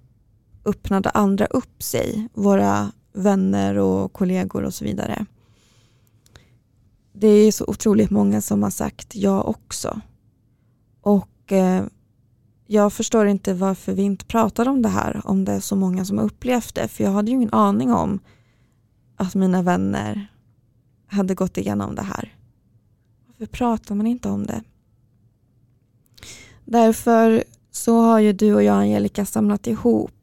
[0.66, 5.26] öppnade andra upp sig, våra vänner och kollegor och så vidare.
[7.12, 10.00] Det är så otroligt många som har sagt ja också.
[11.00, 11.85] Och eh,
[12.66, 16.05] jag förstår inte varför vi inte pratar om det här om det är så många
[16.05, 16.88] som har upplevt det.
[16.88, 18.20] För jag hade ju ingen aning om
[19.16, 20.26] att mina vänner
[21.07, 22.35] hade gått igenom det här.
[23.26, 24.62] Varför pratar man inte om det?
[26.64, 30.15] Därför så har ju du och jag Angelica samlat ihop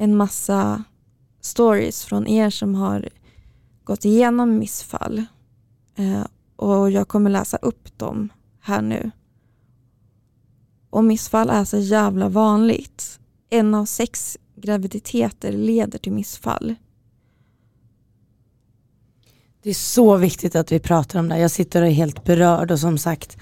[0.00, 0.84] en massa
[1.40, 3.08] stories från er som har
[3.84, 5.24] gått igenom missfall.
[5.96, 6.24] Eh,
[6.56, 8.28] och jag kommer läsa upp dem
[8.60, 9.10] här nu.
[10.90, 13.20] Och missfall är så jävla vanligt.
[13.50, 16.74] En av sex graviditeter leder till missfall.
[19.62, 21.38] Det är så viktigt att vi pratar om det.
[21.38, 23.38] Jag sitter och är helt berörd och som sagt,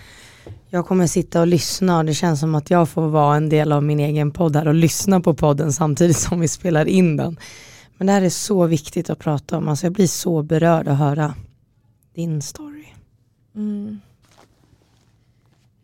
[0.70, 3.72] jag kommer sitta och lyssna och det känns som att jag får vara en del
[3.72, 7.38] av min egen podd här och lyssna på podden samtidigt som vi spelar in den.
[7.96, 9.68] Men det här är så viktigt att prata om.
[9.68, 11.34] Alltså jag blir så berörd att höra
[12.14, 12.86] din story.
[13.54, 14.00] Mm.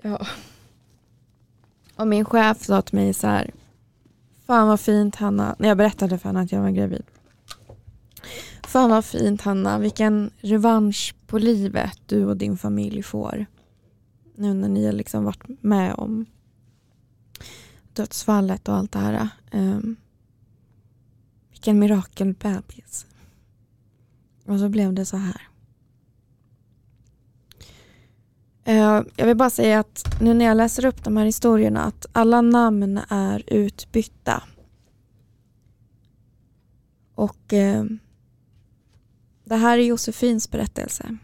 [0.02, 0.26] Ja.
[1.96, 3.50] Och min chef sa till mig så här,
[4.46, 7.04] fan vad fint Hanna, när jag berättade för henne att jag var gravid.
[8.62, 13.46] Fan vad fint Hanna, vilken revansch på livet du och din familj får.
[14.34, 16.26] Nu när ni har liksom varit med om
[17.92, 19.28] dödsfallet och allt det här.
[19.52, 19.96] Um,
[21.50, 23.06] vilken mirakelbebis.
[24.44, 25.48] Och så blev det så här.
[28.64, 32.06] Ehm, jag vill bara säga att nu när jag läser upp de här historierna att
[32.12, 34.42] alla namn är utbytta.
[37.14, 37.84] Och eh,
[39.44, 41.16] det här är Josefins berättelse.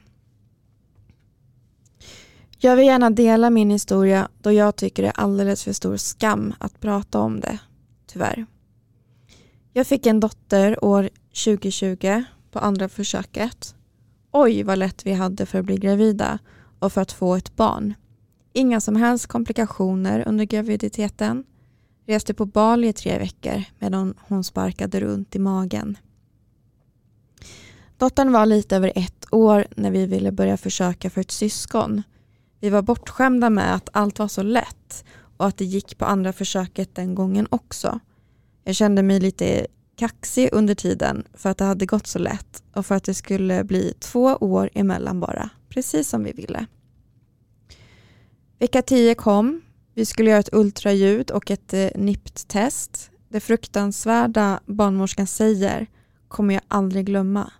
[2.62, 6.54] Jag vill gärna dela min historia då jag tycker det är alldeles för stor skam
[6.58, 7.58] att prata om det,
[8.06, 8.46] tyvärr.
[9.72, 11.10] Jag fick en dotter år
[11.44, 13.74] 2020 på andra försöket.
[14.32, 16.38] Oj vad lätt vi hade för att bli gravida
[16.78, 17.94] och för att få ett barn.
[18.52, 21.44] Inga som helst komplikationer under graviditeten.
[22.06, 25.98] Reste på Bali i tre veckor medan hon sparkade runt i magen.
[27.98, 32.02] Dottern var lite över ett år när vi ville börja försöka för ett syskon.
[32.60, 35.04] Vi var bortskämda med att allt var så lätt
[35.36, 38.00] och att det gick på andra försöket den gången också.
[38.64, 42.86] Jag kände mig lite kaxig under tiden för att det hade gått så lätt och
[42.86, 46.66] för att det skulle bli två år emellan bara, precis som vi ville.
[48.58, 49.62] Vecka 10 kom,
[49.94, 53.10] vi skulle göra ett ultraljud och ett eh, NIPT-test.
[53.28, 55.86] Det fruktansvärda barnmorskan säger
[56.28, 57.52] kommer jag aldrig glömma.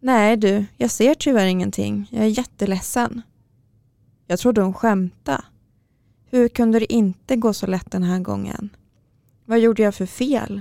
[0.00, 2.08] Nej du, jag ser tyvärr ingenting.
[2.10, 3.22] Jag är jätteledsen.
[4.30, 5.44] Jag trodde hon skämtade.
[6.30, 8.70] Hur kunde det inte gå så lätt den här gången?
[9.44, 10.60] Vad gjorde jag för fel?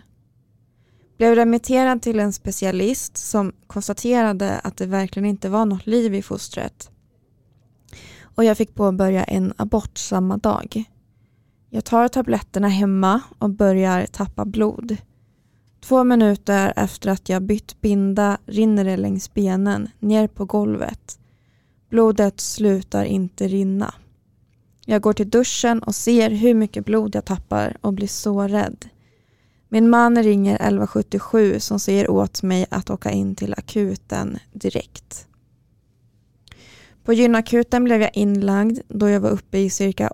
[1.18, 6.22] Blev remitterad till en specialist som konstaterade att det verkligen inte var något liv i
[6.22, 6.92] fostret.
[8.22, 10.84] Och jag fick påbörja en abort samma dag.
[11.70, 14.98] Jag tar tabletterna hemma och börjar tappa blod.
[15.80, 21.20] Två minuter efter att jag bytt binda rinner det längs benen ner på golvet.
[21.90, 23.94] Blodet slutar inte rinna.
[24.86, 28.86] Jag går till duschen och ser hur mycket blod jag tappar och blir så rädd.
[29.70, 35.28] Min man ringer 1177 som säger åt mig att åka in till akuten direkt.
[37.04, 40.14] På gynakuten blev jag inlagd då jag var uppe i cirka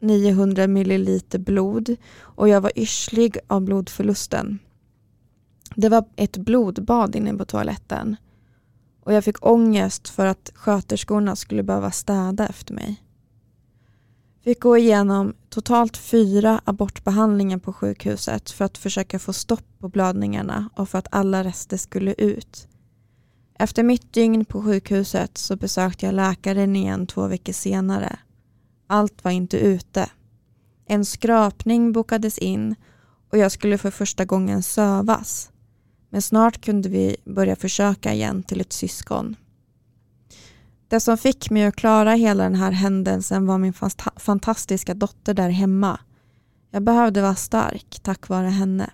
[0.00, 4.58] 900 milliliter blod och jag var yrslig av blodförlusten.
[5.74, 8.16] Det var ett blodbad inne på toaletten
[9.00, 13.02] och jag fick ångest för att sköterskorna skulle behöva städa efter mig.
[14.44, 20.70] Fick gå igenom totalt fyra abortbehandlingar på sjukhuset för att försöka få stopp på blödningarna
[20.74, 22.68] och för att alla rester skulle ut.
[23.58, 28.18] Efter mitt dygn på sjukhuset så besökte jag läkaren igen två veckor senare.
[28.86, 30.10] Allt var inte ute.
[30.86, 32.74] En skrapning bokades in
[33.30, 35.50] och jag skulle för första gången sövas.
[36.10, 39.36] Men snart kunde vi börja försöka igen till ett syskon.
[40.88, 43.74] Det som fick mig att klara hela den här händelsen var min
[44.16, 46.00] fantastiska dotter där hemma.
[46.70, 48.90] Jag behövde vara stark tack vare henne.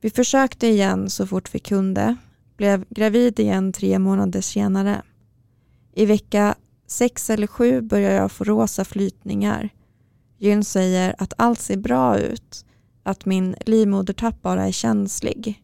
[0.00, 2.16] Vi försökte igen så fort vi kunde,
[2.56, 5.02] blev gravid igen tre månader senare.
[5.94, 6.54] I vecka
[6.86, 9.68] sex eller sju börjar jag få rosa flytningar.
[10.38, 12.64] Gyn säger att allt ser bra ut,
[13.02, 15.62] att min livmodertapp bara är känslig.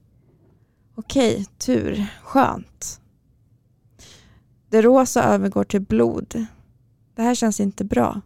[0.94, 3.00] Okej, tur, skönt.
[4.68, 6.46] Det rosa övergår till blod.
[7.14, 8.20] Det här känns inte bra.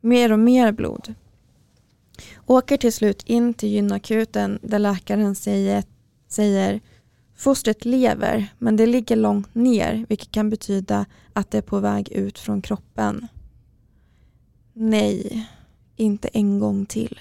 [0.00, 1.14] Mer och mer blod.
[2.46, 5.84] Åker till slut in till gynakuten där läkaren säger,
[6.28, 6.80] säger
[7.36, 12.12] fostret lever men det ligger långt ner vilket kan betyda att det är på väg
[12.12, 13.26] ut från kroppen.
[14.72, 15.48] Nej,
[15.96, 17.20] inte en gång till.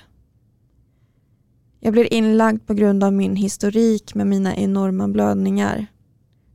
[1.85, 5.85] Jag blir inlagd på grund av min historik med mina enorma blödningar.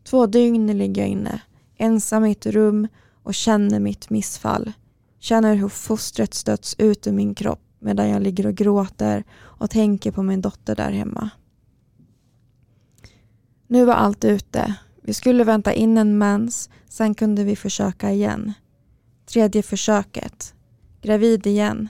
[0.05, 1.41] Två dygn ligger jag inne
[1.77, 2.89] ensam i ett rum
[3.23, 4.73] och känner mitt missfall.
[5.19, 10.13] Känner hur fostret stöts ut ur min kropp medan jag ligger och gråter och tänker
[10.13, 11.31] på min dotter där hemma.
[13.67, 14.75] Nu var allt ute.
[15.03, 18.53] Vi skulle vänta in en mens, sen kunde vi försöka igen.
[19.27, 20.55] Tredje försöket.
[21.03, 21.89] Gravid igen.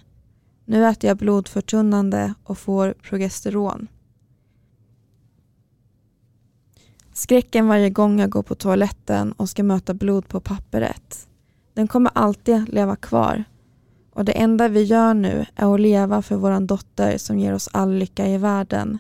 [0.71, 3.89] Nu äter jag blodförtunnande och får progesteron.
[7.13, 11.29] Skräcken varje gång jag går på toaletten och ska möta blod på papperet.
[11.75, 13.45] Den kommer alltid leva kvar.
[14.13, 17.69] Och det enda vi gör nu är att leva för vår dotter som ger oss
[17.73, 18.99] all lycka i världen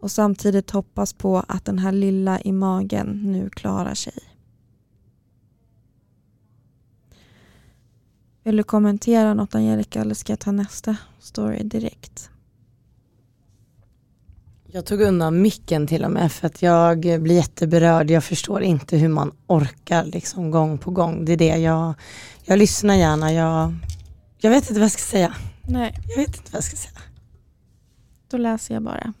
[0.00, 4.29] och samtidigt hoppas på att den här lilla i magen nu klarar sig.
[8.42, 12.30] Vill du kommentera något Angelica eller ska jag ta nästa story direkt?
[14.72, 18.10] Jag tog undan micken till och med för att jag blir jätteberörd.
[18.10, 21.24] Jag förstår inte hur man orkar liksom gång på gång.
[21.24, 21.94] Det är det jag,
[22.44, 23.32] jag lyssnar gärna.
[23.32, 23.74] Jag,
[24.38, 25.34] jag vet inte vad jag ska säga.
[25.68, 25.94] Nej.
[26.08, 27.00] Jag vet inte vad jag ska säga.
[28.28, 29.12] Då läser jag bara.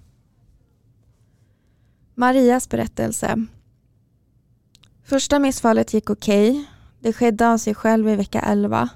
[2.14, 3.46] Marias berättelse.
[5.04, 6.50] Första missfallet gick okej.
[6.50, 6.64] Okay.
[7.00, 8.88] Det skedde av sig själv i vecka 11.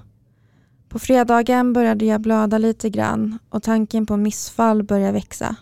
[0.95, 5.55] På fredagen började jag blöda lite grann och tanken på missfall började växa.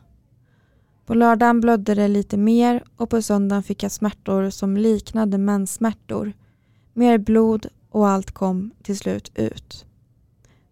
[1.06, 6.34] På lördagen blödde det lite mer och på söndagen fick jag smärtor som liknade menssmärtor.
[6.94, 9.86] Mer blod och allt kom till slut ut.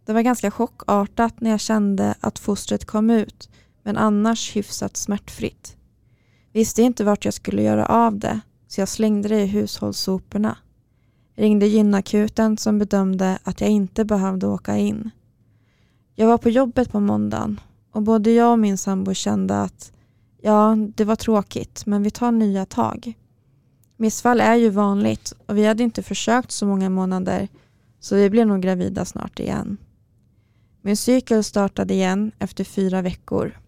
[0.06, 3.50] Det var ganska chockartat när jag kände att fostret kom ut
[3.84, 5.78] men annars hyfsat smärtfritt.
[6.52, 10.58] Visste inte vart jag skulle göra av det så jag slängde det i hushållssoporna.
[11.42, 15.10] Ringde gynakuten som bedömde att jag inte behövde åka in.
[16.16, 17.60] Jag var på jobbet på måndagen
[17.92, 19.92] och både jag och min sambo kände att
[20.42, 23.14] ja, det var tråkigt men vi tar nya tag.
[23.98, 27.48] Missfall är ju vanligt och vi hade inte försökt så många månader
[28.00, 29.78] så vi blev nog gravida snart igen.
[30.82, 33.60] Min cykel startade igen efter fyra veckor.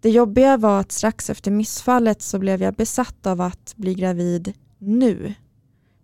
[0.00, 4.52] Det jobbiga var att strax efter missfallet så blev jag besatt av att bli gravid
[4.78, 5.34] nu.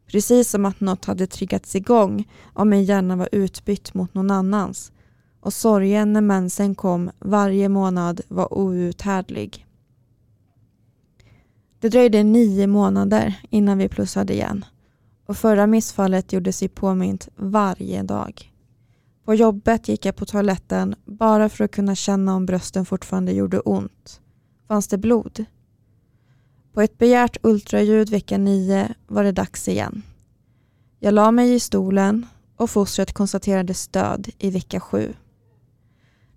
[0.08, 4.92] Precis som att något hade triggats igång om min hjärna var utbytt mot någon annans.
[5.40, 9.66] Och sorgen när mensen kom varje månad var outhärdlig.
[11.80, 14.64] Det dröjde nio månader innan vi plussade igen
[15.28, 18.52] och förra missfallet gjorde sig påmint varje dag.
[19.24, 23.60] På jobbet gick jag på toaletten bara för att kunna känna om brösten fortfarande gjorde
[23.60, 24.20] ont.
[24.68, 25.44] Fanns det blod?
[26.78, 30.02] På ett begärt ultraljud vecka 9 var det dags igen.
[30.98, 32.26] Jag la mig i stolen
[32.56, 35.14] och fostret konstaterades död i vecka 7.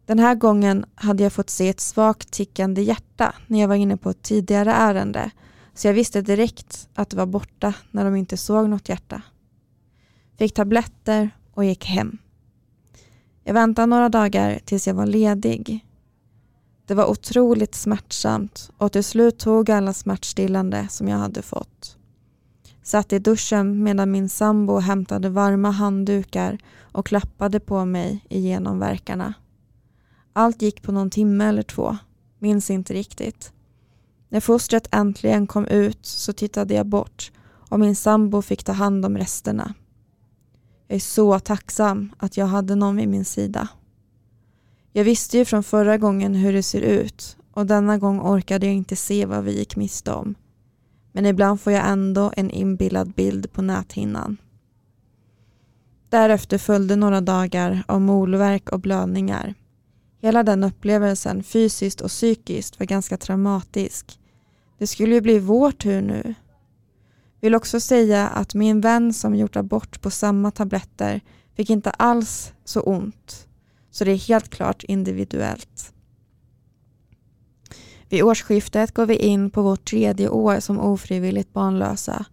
[0.05, 3.97] Den här gången hade jag fått se ett svagt tickande hjärta när jag var inne
[3.97, 5.31] på ett tidigare ärende
[5.73, 9.21] så jag visste direkt att det var borta när de inte såg något hjärta.
[10.37, 12.17] Fick tabletter och gick hem.
[13.43, 15.85] Jag väntade några dagar tills jag var ledig.
[16.91, 21.97] Det var otroligt smärtsamt och till slut tog alla smärtstillande som jag hade fått.
[22.83, 29.33] Satt i duschen medan min sambo hämtade varma handdukar och klappade på mig igenom verkarna.
[30.33, 31.97] Allt gick på någon timme eller två,
[32.39, 33.53] minns inte riktigt.
[34.29, 37.31] När fostret äntligen kom ut så tittade jag bort
[37.69, 39.73] och min sambo fick ta hand om resterna.
[40.87, 43.67] Jag är så tacksam att jag hade någon vid min sida.
[44.91, 48.75] Jag visste ju från förra gången hur det ser ut och denna gång orkade jag
[48.75, 50.35] inte se vad vi gick miste om.
[51.11, 54.37] Men ibland får jag ändå en inbillad bild på näthinnan.
[56.09, 59.53] Därefter följde några dagar av molverk och blödningar.
[60.19, 64.19] Hela den upplevelsen, fysiskt och psykiskt, var ganska traumatisk.
[64.77, 66.33] Det skulle ju bli vår tur nu.
[67.41, 71.21] Vill också säga att min vän som gjort abort på samma tabletter
[71.55, 73.47] fick inte alls så ont.
[73.91, 75.93] Så det är helt klart individuellt.
[78.09, 82.25] Vid årsskiftet går vi in på vårt tredje år som ofrivilligt barnlösa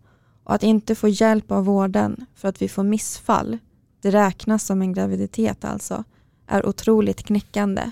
[0.45, 3.59] och att inte få hjälp av vården för att vi får missfall,
[4.01, 6.05] det räknas som en graviditet alltså,
[6.47, 7.91] är otroligt knäckande.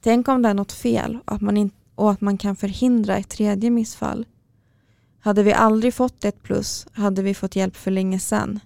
[0.00, 3.16] Tänk om det är något fel och att man, in, och att man kan förhindra
[3.16, 4.26] ett tredje missfall.
[5.20, 8.60] Hade vi aldrig fått ett plus hade vi fått hjälp för länge sedan.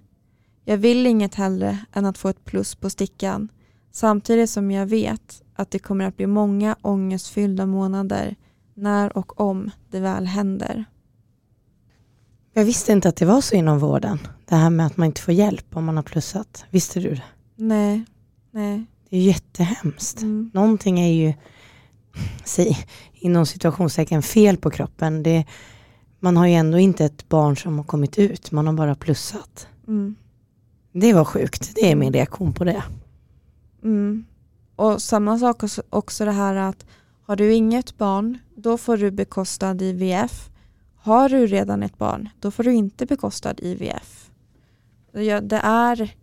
[0.65, 3.49] Jag vill inget hellre än att få ett plus på stickan
[3.97, 8.37] samtidigt som jag vet att det kommer att bli många ångestfyllda månader
[8.75, 10.85] när och om det väl händer.
[12.53, 14.19] Jag visste inte att det var så inom vården.
[14.45, 16.65] Det här med att man inte får hjälp om man har plussat.
[16.71, 17.23] Visste du det?
[17.57, 18.05] Nej.
[18.51, 18.85] Nej.
[19.11, 20.23] Det är jättehemskt.
[20.23, 20.51] Mm.
[20.55, 21.35] Någonting är ju,
[22.45, 22.79] säg,
[23.13, 25.23] inom situationstecken fel på kroppen.
[25.23, 25.45] Det,
[26.21, 29.69] man har ju ändå inte ett barn som har kommit ut, man har bara plussat.
[29.89, 30.17] Mm.
[30.93, 32.83] Det var sjukt, det är min reaktion på det.
[33.87, 34.25] Mm.
[34.77, 36.87] Och samma sak också det här att
[37.23, 40.51] har du inget barn, då får du bekostad IVF.
[40.95, 44.31] Har du redan ett barn, då får du inte bekostad IVF.
[45.43, 46.15] Det är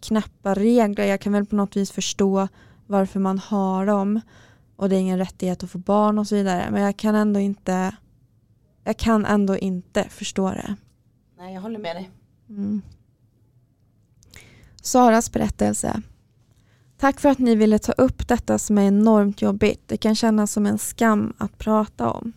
[0.00, 1.04] knappa regler.
[1.04, 2.48] Jag kan väl på något vis förstå
[2.86, 4.20] varför man har dem
[4.76, 6.68] och det är ingen rättighet att få barn och så vidare.
[6.70, 7.96] Men jag kan ändå inte
[8.84, 10.76] jag kan ändå inte förstå det.
[11.38, 12.10] Nej, jag håller med dig.
[12.48, 12.82] Mm.
[14.82, 16.02] Saras berättelse.
[16.98, 19.80] Tack för att ni ville ta upp detta som är enormt jobbigt.
[19.86, 22.32] Det kan kännas som en skam att prata om.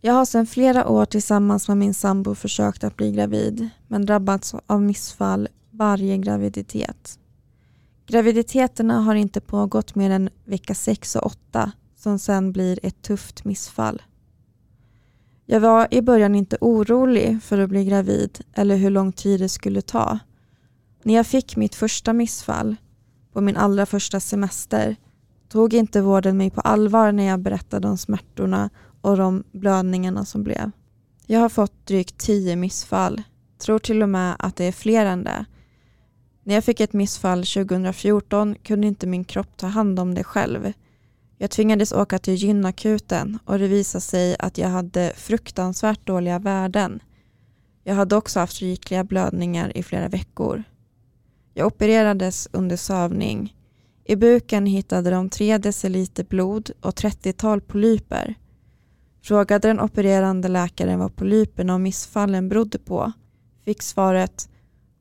[0.00, 4.54] Jag har sedan flera år tillsammans med min sambo försökt att bli gravid men drabbats
[4.66, 7.18] av missfall varje graviditet.
[8.06, 13.44] Graviditeterna har inte pågått mer än vecka 6 och 8 som sen blir ett tufft
[13.44, 14.02] missfall.
[15.46, 19.48] Jag var i början inte orolig för att bli gravid eller hur lång tid det
[19.48, 20.18] skulle ta.
[21.02, 22.76] När jag fick mitt första missfall
[23.34, 24.96] på min allra första semester
[25.48, 28.70] tog inte vården mig på allvar när jag berättade om smärtorna
[29.00, 30.70] och de blödningarna som blev.
[31.26, 33.22] Jag har fått drygt tio missfall,
[33.58, 35.44] tror till och med att det är fler än det.
[36.44, 40.72] När jag fick ett missfall 2014 kunde inte min kropp ta hand om det själv.
[41.38, 47.00] Jag tvingades åka till gynakuten och det visade sig att jag hade fruktansvärt dåliga värden.
[47.84, 50.64] Jag hade också haft rikliga blödningar i flera veckor.
[51.54, 53.56] Jag opererades under sövning.
[54.04, 58.34] I buken hittade de 3 deciliter blod och 30-tal polyper.
[59.22, 63.12] Frågade den opererande läkaren vad polyperna och missfallen berodde på
[63.64, 64.48] fick svaret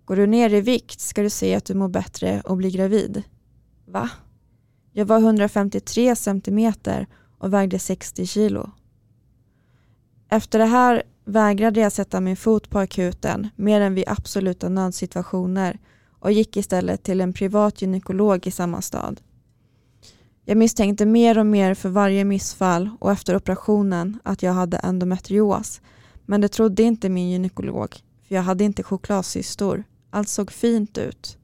[0.06, 3.24] Går du ner i vikt ska du se att du mår bättre och blir gravid.
[3.86, 4.10] Va?
[4.92, 8.72] Jag var 153 centimeter och vägde 60 kilo.
[10.30, 15.80] Efter det här vägrade jag sätta min fot på akuten mer än vid absoluta nödsituationer
[16.24, 19.22] och gick istället till en privat gynekolog i samma stad.
[20.46, 25.82] Jag misstänkte mer och mer för varje missfall och efter operationen att jag hade endometrios
[26.26, 27.96] men det trodde inte min gynekolog
[28.28, 29.84] för jag hade inte chokladsystor.
[30.10, 31.38] Allt såg fint ut.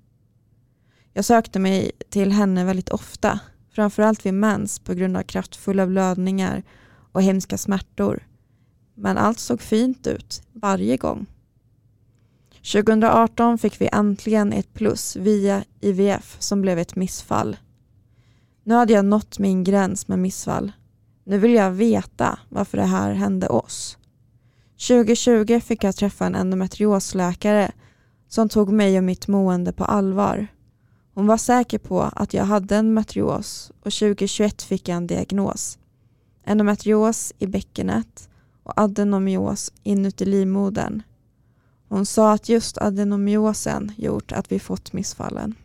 [1.13, 3.39] Jag sökte mig till henne väldigt ofta,
[3.71, 6.63] framförallt vid mens på grund av kraftfulla blödningar
[7.11, 8.27] och hemska smärtor.
[8.95, 11.25] Men allt såg fint ut varje gång.
[12.71, 17.57] 2018 fick vi äntligen ett plus via IVF som blev ett missfall.
[18.63, 20.71] Nu hade jag nått min gräns med missfall.
[21.23, 23.97] Nu vill jag veta varför det här hände oss.
[24.87, 27.71] 2020 fick jag träffa en endometriosläkare
[28.27, 30.47] som tog mig och mitt mående på allvar.
[31.13, 35.77] Hon var säker på att jag hade endometrios och 2021 fick jag en diagnos.
[36.45, 38.29] Endometrios i bäckenet
[38.63, 41.03] och adenomios inuti livmodern.
[41.89, 45.55] Hon sa att just adenomiosen gjort att vi fått missfallen.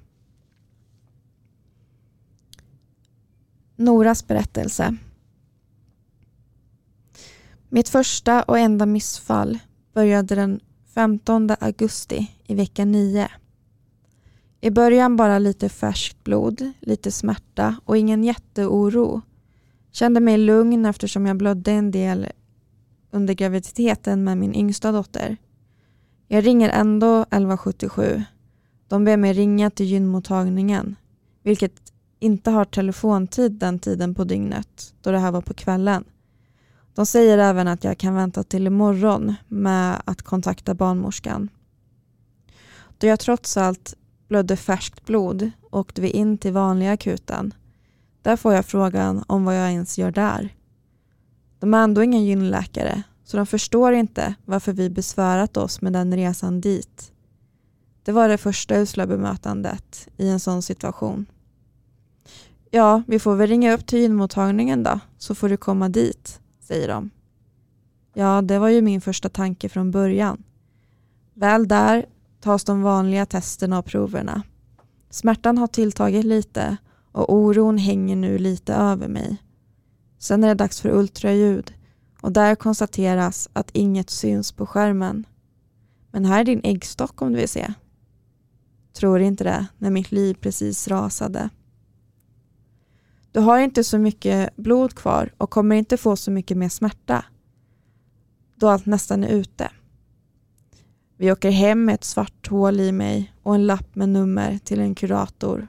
[3.77, 4.97] Noras berättelse.
[7.69, 9.59] Mitt första och enda missfall
[9.93, 10.61] började den
[10.95, 13.29] 15 augusti i vecka 9.
[14.61, 19.23] I början bara lite färskt blod, lite smärta och ingen jätteoro.
[19.93, 22.29] Kände mig lugn eftersom jag blödde en del
[23.11, 25.37] under graviditeten med min yngsta dotter.
[26.35, 28.23] Jag ringer ändå 1177.
[28.89, 30.97] De ber mig ringa till gynmottagningen,
[31.43, 31.73] vilket
[32.19, 36.05] inte har telefontid den tiden på dygnet, då det här var på kvällen.
[36.95, 41.49] De säger även att jag kan vänta till imorgon med att kontakta barnmorskan.
[42.99, 43.95] Då jag trots allt
[44.29, 47.55] blödde färskt blod åkte vi in till vanliga akuten.
[48.23, 50.55] Där får jag frågan om vad jag ens gör där.
[51.59, 56.17] De är ändå ingen gynläkare så de förstår inte varför vi besvärat oss med den
[56.17, 57.13] resan dit.
[58.03, 61.27] Det var det första usla bemötandet i en sån situation.
[62.71, 66.89] Ja, vi får väl ringa upp till gynmottagningen då, så får du komma dit, säger
[66.89, 67.11] de.
[68.15, 70.43] Ja, det var ju min första tanke från början.
[71.35, 72.07] Väl där
[72.41, 74.43] tas de vanliga testerna och proverna.
[75.11, 76.77] Smärtan har tilltagit lite
[77.13, 79.37] och oron hänger nu lite över mig.
[80.19, 81.75] Sen är det dags för ultraljud
[82.25, 85.27] och där konstateras att inget syns på skärmen.
[86.11, 87.75] Men här är din äggstock om du vill se.
[88.93, 91.51] Tror inte det när mitt liv precis rasade.
[93.33, 97.25] Du har inte så mycket blod kvar och kommer inte få så mycket mer smärta
[98.57, 99.71] då allt nästan är ute.
[101.17, 104.81] Vi åker hem med ett svart hål i mig och en lapp med nummer till
[104.81, 105.69] en kurator.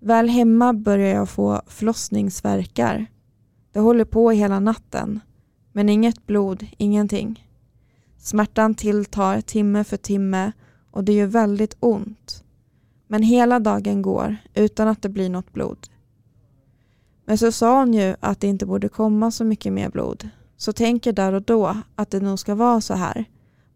[0.00, 3.06] Väl hemma börjar jag få förlossningsverkar.
[3.74, 5.20] Det håller på hela natten,
[5.72, 7.48] men inget blod, ingenting.
[8.18, 10.52] Smärtan tilltar timme för timme
[10.90, 12.44] och det gör väldigt ont.
[13.06, 15.78] Men hela dagen går utan att det blir något blod.
[17.24, 20.28] Men så sa hon ju att det inte borde komma så mycket mer blod.
[20.56, 23.24] Så tänker där och då att det nog ska vara så här.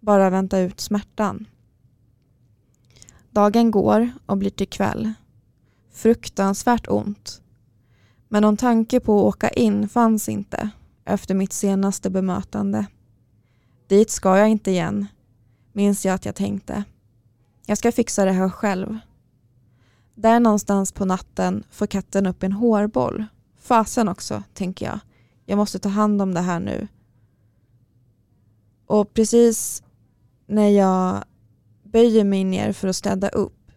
[0.01, 1.47] Bara vänta ut smärtan.
[3.31, 5.13] Dagen går och blir till kväll.
[5.93, 7.43] Fruktansvärt ont.
[8.29, 10.71] Men någon tanke på att åka in fanns inte
[11.05, 12.87] efter mitt senaste bemötande.
[13.87, 15.07] Dit ska jag inte igen,
[15.73, 16.85] minns jag att jag tänkte.
[17.67, 18.99] Jag ska fixa det här själv.
[20.15, 23.25] Där någonstans på natten får katten upp en hårboll
[23.69, 25.01] fasen också, tänker jag.
[25.47, 26.89] Jag måste ta hand om det här nu.
[28.87, 29.83] Och precis
[30.47, 31.25] när jag
[31.83, 33.73] böjer mig ner för att städa upp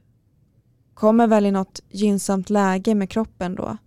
[0.93, 3.77] kommer väl i något gynnsamt läge med kroppen då.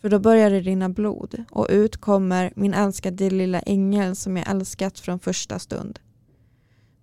[0.00, 4.50] För då börjar det rinna blod och ut kommer min älskade lilla ängel som jag
[4.50, 5.98] älskat från första stund.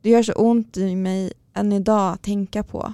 [0.02, 2.94] Det gör så ont i mig än idag att tänka på.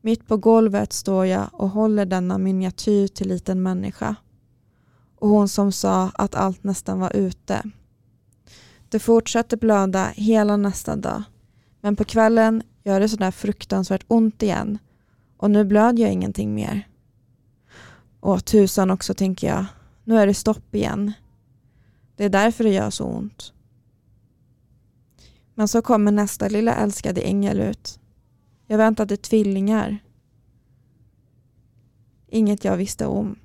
[0.00, 4.16] Mitt på golvet står jag och håller denna miniatyr till liten människa
[5.16, 7.62] och hon som sa att allt nästan var ute.
[8.88, 11.22] Det fortsatte blöda hela nästa dag
[11.80, 14.78] men på kvällen gör det sådär fruktansvärt ont igen
[15.36, 16.88] och nu blöder jag ingenting mer.
[18.22, 19.64] Och tusan också tänker jag,
[20.04, 21.12] nu är det stopp igen.
[22.16, 23.52] Det är därför det gör så ont.
[25.54, 28.00] Men så kommer nästa lilla älskade ängel ut.
[28.66, 29.98] Jag väntade tvillingar.
[32.28, 33.38] Inget jag visste om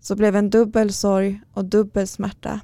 [0.00, 2.60] så blev en dubbel sorg och dubbel smärta.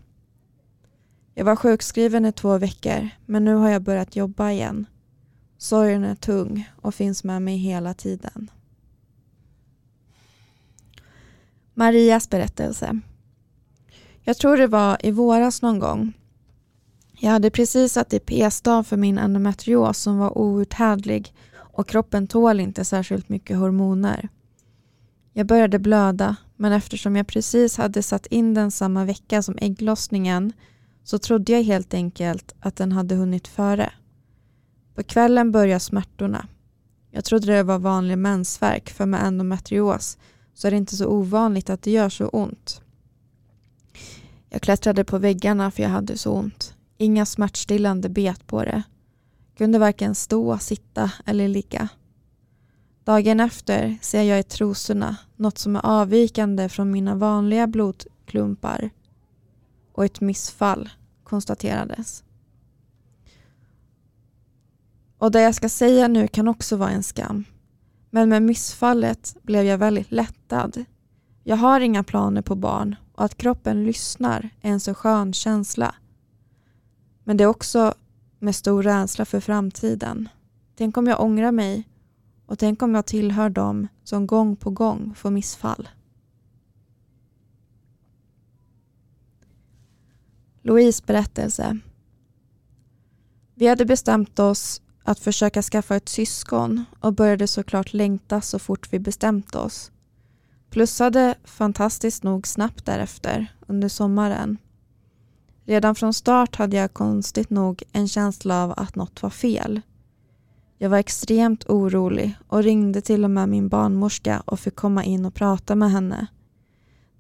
[1.34, 4.86] Jag var sjukskriven i två veckor men nu har jag börjat jobba igen.
[5.58, 8.50] Sorgen är tung och finns med mig hela tiden.
[11.74, 13.00] Marias berättelse.
[14.24, 16.12] Jag tror det var i våras någon gång.
[17.20, 22.60] Jag hade precis satt i p-stav för min endometrios som var outhärdlig och kroppen tål
[22.60, 24.28] inte särskilt mycket hormoner.
[25.32, 30.52] Jag började blöda men eftersom jag precis hade satt in den samma vecka som ägglossningen
[31.04, 33.92] så trodde jag helt enkelt att den hade hunnit före.
[34.94, 36.46] På kvällen började smärtorna.
[37.10, 40.18] Jag trodde det var vanlig mensvärk för med endometrios
[40.54, 42.80] så är det inte så ovanligt att det gör så ont.
[44.50, 46.74] Jag klättrade på väggarna för jag hade så ont.
[46.98, 48.82] Inga smärtstillande bet på det.
[49.56, 51.88] Kunde varken stå, sitta eller ligga.
[53.04, 58.90] Dagen efter ser jag i trosorna något som är avvikande från mina vanliga blodklumpar
[59.92, 60.90] och ett missfall
[61.24, 62.24] konstaterades.
[65.18, 67.44] Och det jag ska säga nu kan också vara en skam.
[68.14, 70.84] Men med missfallet blev jag väldigt lättad.
[71.44, 75.94] Jag har inga planer på barn och att kroppen lyssnar är en så skön känsla.
[77.24, 77.94] Men det är också
[78.38, 80.28] med stor rädsla för framtiden.
[80.74, 81.88] Tänk om jag ångrar mig
[82.46, 85.88] och tänk om jag tillhör dem som gång på gång får missfall.
[90.62, 91.78] Louise berättelse.
[93.54, 98.88] Vi hade bestämt oss att försöka skaffa ett syskon och började såklart längta så fort
[98.92, 99.90] vi bestämt oss.
[100.70, 104.58] Plussade fantastiskt nog snabbt därefter under sommaren.
[105.64, 109.80] Redan från start hade jag konstigt nog en känsla av att något var fel.
[110.78, 115.24] Jag var extremt orolig och ringde till och med min barnmorska och fick komma in
[115.24, 116.26] och prata med henne.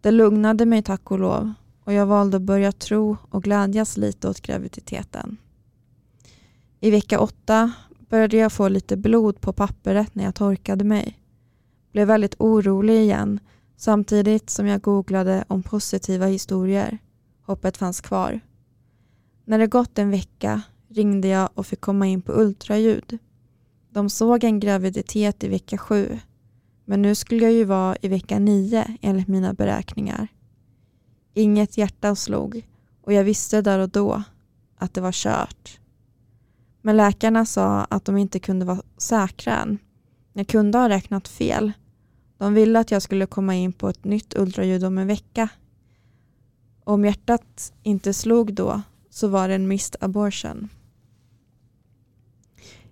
[0.00, 1.52] Det lugnade mig tack och lov
[1.84, 5.36] och jag valde att börja tro och glädjas lite åt graviditeten.
[6.84, 7.72] I vecka åtta
[8.08, 11.18] började jag få lite blod på pappret när jag torkade mig.
[11.92, 13.40] Blev väldigt orolig igen
[13.76, 16.98] samtidigt som jag googlade om positiva historier.
[17.42, 18.40] Hoppet fanns kvar.
[19.44, 23.18] När det gått en vecka ringde jag och fick komma in på ultraljud.
[23.90, 26.18] De såg en graviditet i vecka sju
[26.84, 30.28] men nu skulle jag ju vara i vecka nio enligt mina beräkningar.
[31.34, 32.68] Inget hjärta slog
[33.02, 34.22] och jag visste där och då
[34.76, 35.78] att det var kört.
[36.82, 39.78] Men läkarna sa att de inte kunde vara säkra än.
[40.32, 41.72] Jag kunde ha räknat fel.
[42.38, 45.48] De ville att jag skulle komma in på ett nytt ultraljud om en vecka.
[46.84, 50.68] Om hjärtat inte slog då så var det en missed abortion.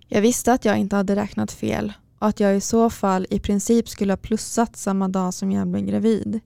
[0.08, 3.40] Jag visste att jag inte hade räknat fel och att jag i så fall i
[3.40, 6.40] princip skulle ha plussat samma dag som jag blev gravid.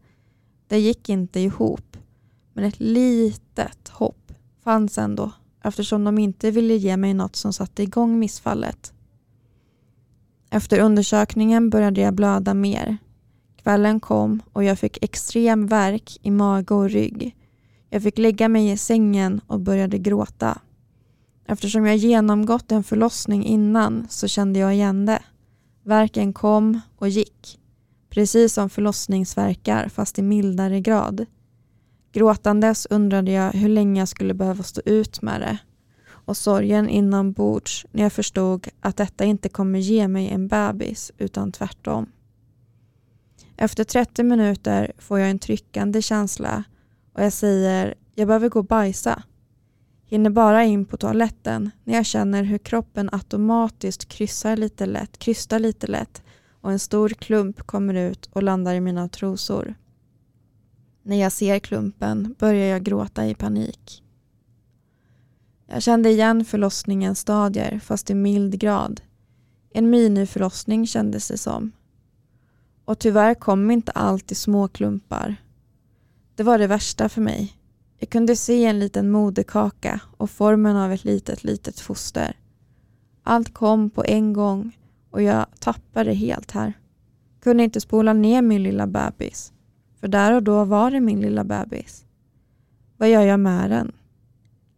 [0.68, 1.97] Det gick inte ihop,
[2.53, 4.32] men ett litet hopp
[4.62, 5.32] fanns ändå
[5.65, 8.93] eftersom de inte ville ge mig något som satte igång missfallet.
[10.51, 12.97] Efter undersökningen började jag blöda mer.
[13.62, 17.37] Kvällen kom och jag fick extrem värk i mage och rygg.
[17.91, 20.59] Jag fick lägga mig i sängen och började gråta.
[21.47, 25.23] Eftersom jag genomgått en förlossning innan så kände jag igen det.
[25.85, 27.61] Verken kom och gick.
[28.11, 31.27] Precis som förlossningsverkar fast i mildare grad.
[32.15, 35.59] Gråtandes undrade jag hur länge jag skulle behöva stå ut med det
[36.07, 41.53] och sorgen inombords när jag förstod att detta inte kommer ge mig en bebis utan
[41.53, 42.07] tvärtom.
[43.57, 46.65] Efter 30 minuter får jag en tryckande känsla
[47.12, 49.23] och jag säger jag behöver gå och bajsa.
[50.07, 55.59] Hinner bara in på toaletten när jag känner hur kroppen automatiskt kryssar lite lätt, krystar
[55.59, 56.23] lite lätt
[56.61, 59.75] och en stor klump kommer ut och landar i mina trosor.
[61.07, 64.03] När jag ser klumpen börjar jag gråta i panik.
[65.67, 69.01] Jag kände igen förlossningens stadier fast i mild grad.
[69.71, 71.73] En miniförlossning kändes det som.
[72.85, 75.37] Och tyvärr kom inte allt i små klumpar.
[76.35, 77.57] Det var det värsta för mig.
[77.99, 82.37] Jag kunde se en liten moderkaka och formen av ett litet, litet foster.
[83.23, 84.77] Allt kom på en gång
[85.11, 86.73] och jag tappade helt här.
[87.41, 89.54] Kunde inte spola ner min lilla bebis.
[90.05, 92.05] För där och då var det min lilla bebis.
[92.97, 93.93] Vad gör jag med den?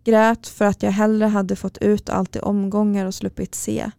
[0.04, 3.90] Grät för att jag hellre hade fått ut allt i omgångar och sluppit se.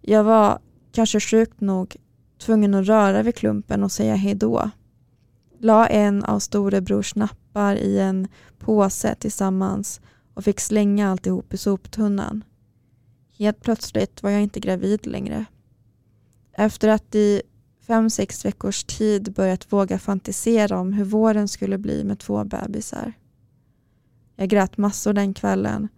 [0.00, 0.58] Jag var,
[0.92, 1.96] kanske sjukt nog,
[2.38, 4.70] tvungen att röra vid klumpen och säga hejdå.
[5.58, 10.00] La en av storebrors nappar i en påse tillsammans
[10.34, 12.44] och fick slänga alltihop i soptunnan.
[13.38, 15.44] Helt plötsligt var jag inte gravid längre.
[16.52, 17.42] Efter att i
[17.88, 23.12] fem, sex veckors tid börjat våga fantisera om hur våren skulle bli med två bebisar.
[24.36, 25.88] Jag grät massor den kvällen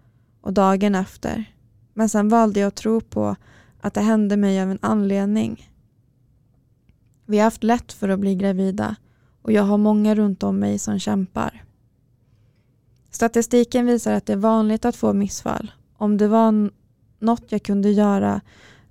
[0.40, 1.44] och dagen efter.
[1.94, 3.36] Men sen valde jag att tro på
[3.80, 5.70] att det hände mig av en anledning.
[7.26, 8.96] Vi har haft lätt för att bli gravida
[9.42, 11.64] och jag har många runt om mig som kämpar.
[13.10, 15.72] Statistiken visar att det är vanligt att få missfall.
[15.96, 16.70] Om det var
[17.18, 18.40] något jag kunde göra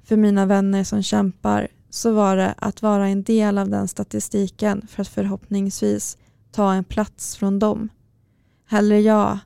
[0.04, 4.88] för mina vänner som kämpar så var det att vara en del av den statistiken
[4.88, 6.18] för att förhoppningsvis
[6.52, 7.90] ta en plats från dem.
[8.66, 9.40] Hellre jag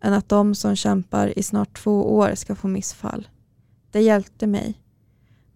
[0.00, 3.28] än att de som kämpar i snart två år ska få missfall.
[3.90, 4.80] Det hjälpte mig.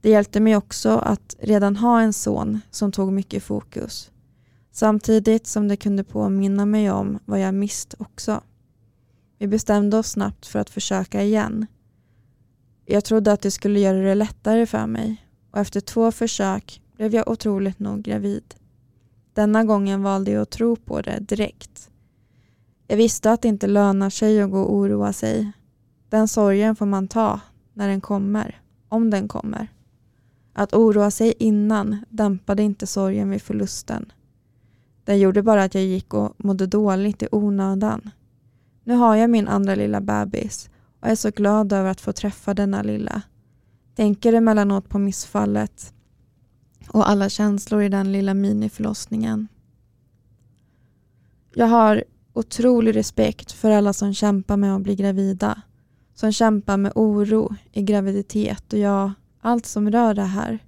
[0.01, 4.11] Det hjälpte mig också att redan ha en son som tog mycket fokus.
[4.72, 8.40] Samtidigt som det kunde påminna mig om vad jag mist också.
[9.38, 11.66] Vi bestämde oss snabbt för att försöka igen.
[12.86, 15.21] Jag trodde att det skulle göra det lättare för mig
[15.53, 18.55] och efter två försök blev jag otroligt nog gravid.
[19.34, 21.90] Denna gången valde jag att tro på det direkt.
[22.86, 25.53] Jag visste att det inte lönar sig att gå och oroa sig.
[26.09, 27.40] Den sorgen får man ta
[27.74, 29.68] när den kommer, om den kommer.
[30.53, 34.12] Att oroa sig innan dämpade inte sorgen vid förlusten.
[35.05, 38.11] Den gjorde bara att jag gick och mådde dåligt i onödan.
[38.84, 42.55] Nu har jag min andra lilla bebis och är så glad över att få träffa
[42.55, 43.22] denna lilla.
[43.95, 45.95] Tänker emellanåt på missfallet
[46.88, 49.49] och alla känslor i den lilla miniförlossningen.
[51.55, 55.62] Jag har otrolig respekt för alla som kämpar med att bli gravida.
[56.14, 60.59] Som kämpar med oro i graviditet och ja, allt som rör det här.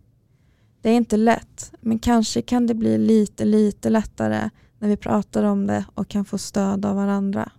[0.81, 5.45] Det är inte lätt, men kanske kan det bli lite, lite lättare när vi pratar
[5.45, 7.53] om det och kan få stöd av varandra.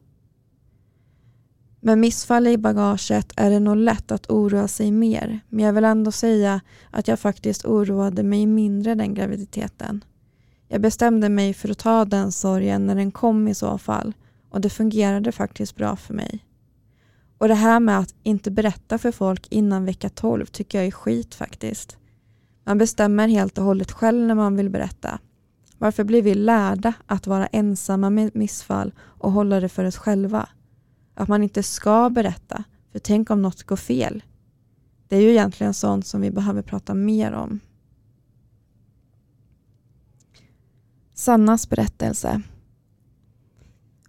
[1.86, 5.84] Med missfall i bagaget är det nog lätt att oroa sig mer, men jag vill
[5.84, 6.62] ändå säga
[6.92, 10.04] att jag faktiskt oroade mig mindre den graviditeten.
[10.68, 14.14] Jag bestämde mig för att ta den sorgen när den kom i så fall
[14.50, 16.46] och det fungerade faktiskt bra för mig.
[17.38, 20.92] Och det här med att inte berätta för folk innan vecka 12 tycker jag är
[20.92, 21.98] skit faktiskt.
[22.64, 25.20] Man bestämmer helt och hållet själv när man vill berätta.
[25.78, 30.50] Varför blir vi lärda att vara ensamma med missfall och hålla det för oss själva?
[31.16, 34.24] Att man inte ska berätta, för tänk om något går fel.
[35.08, 37.60] Det är ju egentligen sånt som vi behöver prata mer om.
[41.14, 42.42] Sannas berättelse.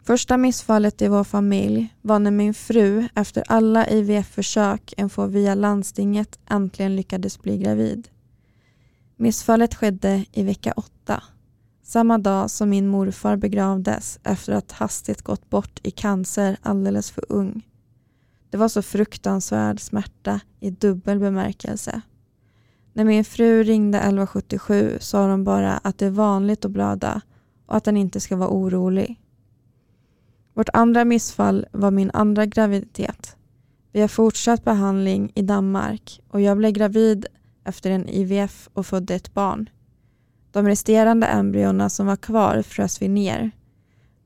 [0.02, 5.54] Första missfallet i vår familj var när min fru efter alla IVF-försök en få via
[5.54, 8.08] landstinget äntligen lyckades bli gravid.
[9.16, 11.22] Missfallet skedde i vecka åtta,
[11.86, 17.24] samma dag som min morfar begravdes efter att hastigt gått bort i cancer alldeles för
[17.28, 17.68] ung.
[18.50, 22.00] Det var så fruktansvärd smärta i dubbel bemärkelse.
[22.92, 27.20] När min fru ringde 1177 sa de bara att det är vanligt att blöda
[27.66, 29.20] och att den inte ska vara orolig.
[30.54, 33.36] Vårt andra missfall var min andra graviditet.
[33.92, 37.26] Vi har fortsatt behandling i Danmark och jag blev gravid
[37.64, 39.70] efter en IVF och födde ett barn.
[40.56, 43.50] De resterande embryona som var kvar frös vi ner.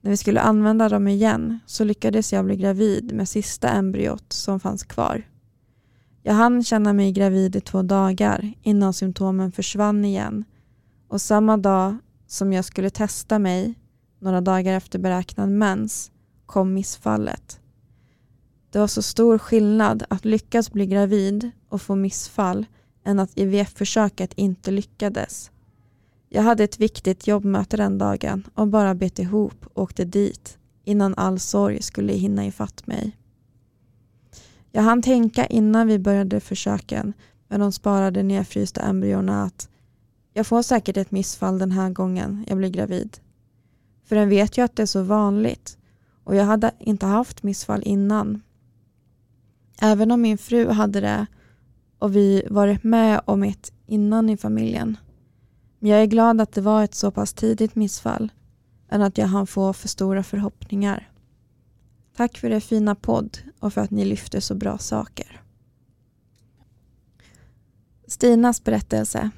[0.01, 4.61] När vi skulle använda dem igen så lyckades jag bli gravid med sista embryot som
[4.61, 5.23] fanns kvar.
[6.23, 10.45] Jag hann känna mig gravid i två dagar innan symptomen försvann igen
[11.09, 13.75] och samma dag som jag skulle testa mig,
[14.19, 16.11] några dagar efter beräknad mens,
[16.47, 17.61] kom missfallet.
[18.71, 22.67] Det var så stor skillnad att lyckas bli gravid och få missfall
[23.05, 25.51] än att IVF-försöket inte lyckades.
[26.33, 31.15] Jag hade ett viktigt jobbmöte den dagen och bara bet ihop och åkte dit innan
[31.15, 33.17] all sorg skulle hinna ifatt mig.
[34.73, 37.13] Jag hann tänka innan vi började försöken
[37.49, 39.69] med de sparade nedfrysta embryona att
[40.33, 43.19] jag får säkert ett missfall den här gången jag blir gravid.
[44.05, 45.79] För den vet ju att det är så vanligt
[46.25, 48.43] och jag hade inte haft missfall innan.
[49.81, 51.27] Även om min fru hade det
[51.99, 54.97] och vi varit med om ett innan i familjen.
[55.83, 58.33] Men jag är glad att det var ett så pass tidigt missfall
[58.89, 61.11] än att jag hann få för stora förhoppningar.
[62.17, 65.41] Tack för er fina podd och för att ni lyfter så bra saker.
[68.07, 69.31] Stinas berättelse.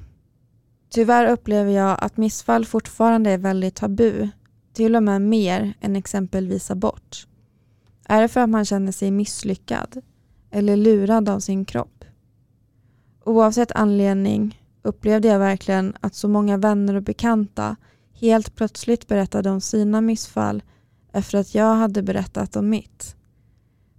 [0.89, 4.29] Tyvärr upplever jag att missfall fortfarande är väldigt tabu,
[4.73, 7.27] till och med mer än exempelvis abort.
[8.05, 10.01] Är det för att man känner sig misslyckad
[10.51, 12.05] eller lurad av sin kropp?
[13.23, 17.75] Oavsett anledning upplevde jag verkligen att så många vänner och bekanta
[18.13, 20.63] helt plötsligt berättade om sina missfall
[21.11, 23.15] efter att jag hade berättat om mitt.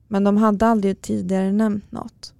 [0.08, 2.34] Men de hade aldrig tidigare nämnt något.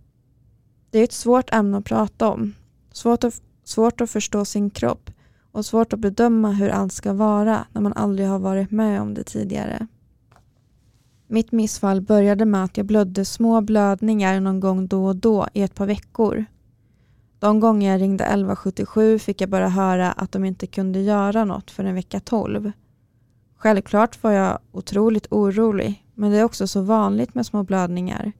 [0.91, 2.55] Det är ett svårt ämne att prata om.
[2.93, 5.11] Svårt att, svårt att förstå sin kropp
[5.53, 9.15] och svårt att bedöma hur allt ska vara när man aldrig har varit med om
[9.15, 9.87] det tidigare.
[11.27, 15.63] Mitt missfall började med att jag blödde små blödningar någon gång då och då i
[15.63, 16.45] ett par veckor.
[17.45, 21.71] De gånger jag ringde 1177 fick jag bara höra att de inte kunde göra något
[21.71, 22.73] för en vecka 12.
[23.57, 28.33] Självklart var jag otroligt orolig, men det är också så vanligt med små blödningar.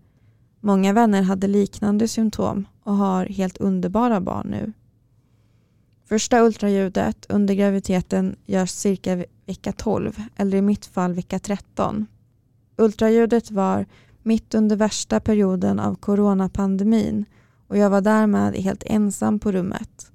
[0.61, 4.73] Många vänner hade liknande symptom och har helt underbara barn nu.
[6.09, 12.07] Första ultraljudet under graviditeten görs cirka vecka 12, eller i mitt fall vecka 13.
[12.77, 13.87] Ultraljudet var
[14.23, 17.25] mitt under värsta perioden av coronapandemin
[17.69, 20.11] och jag var därmed helt ensam på rummet.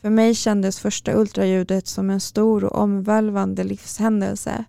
[0.00, 4.64] För mig kändes första ultraljudet som en stor och omvälvande livshändelse.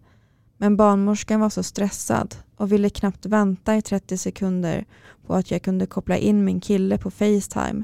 [0.58, 4.86] Men barnmorskan var så stressad och ville knappt vänta i 30 sekunder
[5.26, 7.84] på att jag kunde koppla in min kille på Facetime.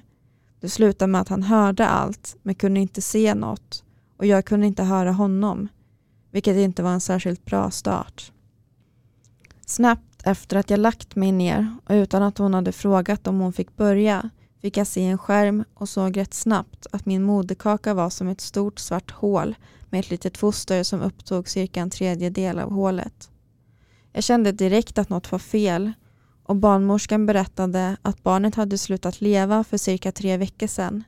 [0.60, 3.84] Det slutade med att han hörde allt men kunde inte se något
[4.18, 5.68] och jag kunde inte höra honom,
[6.32, 8.32] vilket inte var en särskilt bra start.
[9.66, 13.54] Snabbt efter att jag lagt mig ner och utan att hon hade frågat om hon
[13.54, 14.30] fick börja
[14.62, 18.42] fick jag se en skärm och såg rätt snabbt att min moderkaka var som ett
[18.42, 19.56] stort svart hål
[19.90, 23.30] med ett litet foster som upptog cirka en tredjedel av hålet.
[24.14, 25.92] Jag kände direkt att något var fel
[26.44, 31.04] och barnmorskan berättade att barnet hade slutat leva för cirka tre veckor sedan.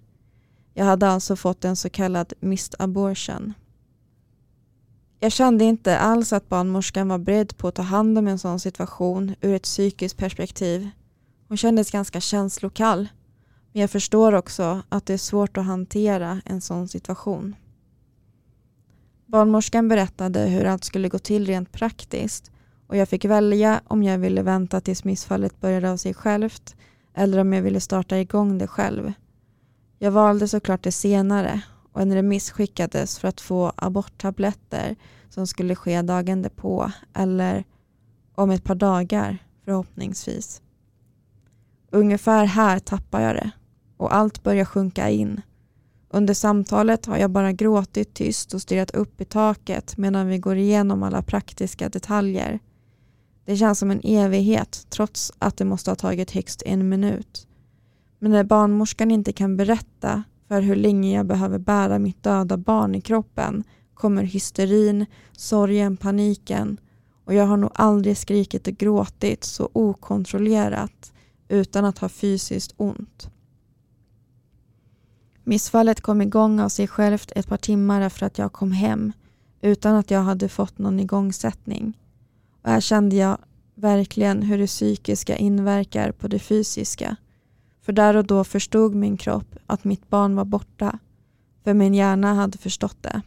[0.74, 3.53] Jag hade alltså fått en så kallad missed abortion.
[5.20, 8.59] Jag kände inte alls att barnmorskan var beredd på att ta hand om en sån
[8.59, 10.89] situation ur ett psykiskt perspektiv.
[11.47, 13.07] Hon kändes ganska känslokall.
[13.74, 17.55] Men jag förstår också att det är svårt att hantera en sån situation.
[19.26, 22.51] Barnmorskan berättade hur allt skulle gå till rent praktiskt
[22.88, 26.76] och jag fick välja om jag ville vänta tills missfallet började av sig självt
[27.13, 29.13] eller om jag ville starta igång det själv.
[29.99, 31.61] Jag valde såklart det senare
[31.96, 34.96] och en remiss skickades för att få aborttabletter
[35.30, 37.64] som skulle ske dagen därpå eller
[38.36, 40.62] om ett par dagar förhoppningsvis.
[41.91, 43.52] Ungefär här tappar jag det
[43.98, 45.41] och allt börjar sjunka in.
[46.10, 50.56] Under samtalet har jag bara gråtit tyst och stirrat upp i taket medan vi går
[50.58, 52.60] igenom alla praktiska detaljer.
[53.46, 57.48] Det känns som en evighet trots att det måste ha tagit högst en minut.
[58.20, 62.96] Men när barnmorskan inte kan berätta för hur länge jag behöver bära mitt döda barn
[62.96, 66.78] i kroppen kommer hysterin, sorgen, paniken
[67.26, 71.14] och jag har nog aldrig skrikit och gråtit så okontrollerat
[71.48, 73.30] utan att ha fysiskt ont.
[75.43, 79.14] Missfallet kom igång av sig självt ett par timmar efter att jag kom hem
[79.62, 81.98] utan att jag hade fått någon igångsättning.
[82.62, 83.38] Och här kände jag
[83.76, 87.16] verkligen hur det psykiska inverkar på det fysiska.
[87.86, 91.00] För där och då förstod min kropp att mitt barn var borta.
[91.64, 93.22] För min hjärna hade förstått det.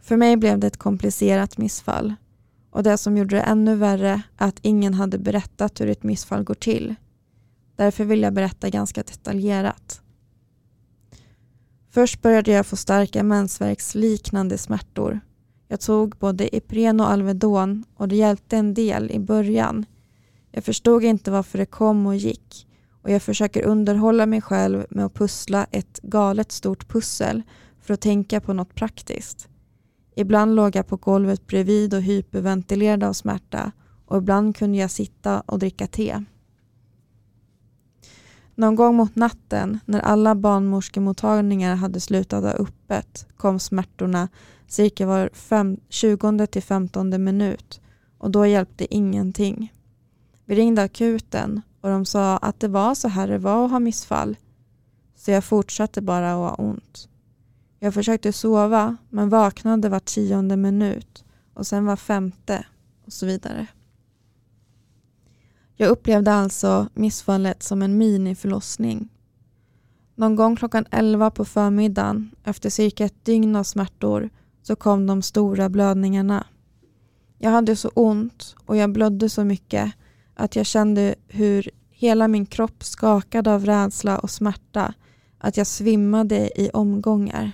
[0.00, 2.14] För mig blev det ett komplicerat missfall.
[2.70, 6.44] Och det som gjorde det ännu värre är att ingen hade berättat hur ett missfall
[6.44, 6.94] går till.
[7.76, 10.02] Därför vill jag berätta ganska detaljerat.
[11.90, 15.20] Först började jag få starka mensvärksliknande smärtor.
[15.68, 19.86] Jag tog både Ipren och Alvedon och det hjälpte en del i början.
[20.50, 22.66] Jag förstod inte varför det kom och gick
[23.02, 27.42] och jag försöker underhålla mig själv med att pussla ett galet stort pussel
[27.80, 29.48] för att tänka på något praktiskt.
[30.16, 33.72] Ibland låg jag på golvet bredvid och hyperventilerade av smärta
[34.06, 36.24] och ibland kunde jag sitta och dricka te.
[38.54, 44.28] Någon gång mot natten när alla barnmorskemottagningar hade slutat ha öppet kom smärtorna
[44.66, 45.30] cirka var
[45.88, 47.80] 20 till 15 minut
[48.18, 49.72] och då hjälpte ingenting.
[50.44, 53.78] Vi ringde akuten och de sa att det var så här det var att ha
[53.78, 54.36] missfall.
[55.14, 57.08] Så jag fortsatte bara att ha ont.
[57.78, 61.24] Jag försökte sova men vaknade var tionde minut
[61.54, 62.66] och sen var femte
[63.06, 63.66] och så vidare.
[65.74, 69.08] Jag upplevde alltså missfallet som en miniförlossning.
[70.14, 74.30] Någon gång klockan elva på förmiddagen efter cirka ett dygn av smärtor
[74.62, 76.46] så kom de stora blödningarna.
[77.38, 79.92] Jag hade så ont och jag blödde så mycket
[80.34, 84.94] att jag kände hur hela min kropp skakade av rädsla och smärta
[85.38, 87.52] att jag svimmade i omgångar.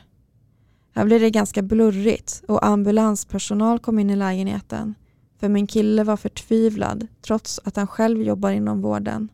[0.94, 4.94] Här blev det ganska blurrigt och ambulanspersonal kom in i lägenheten
[5.38, 9.28] för min kille var förtvivlad trots att han själv jobbar inom vården.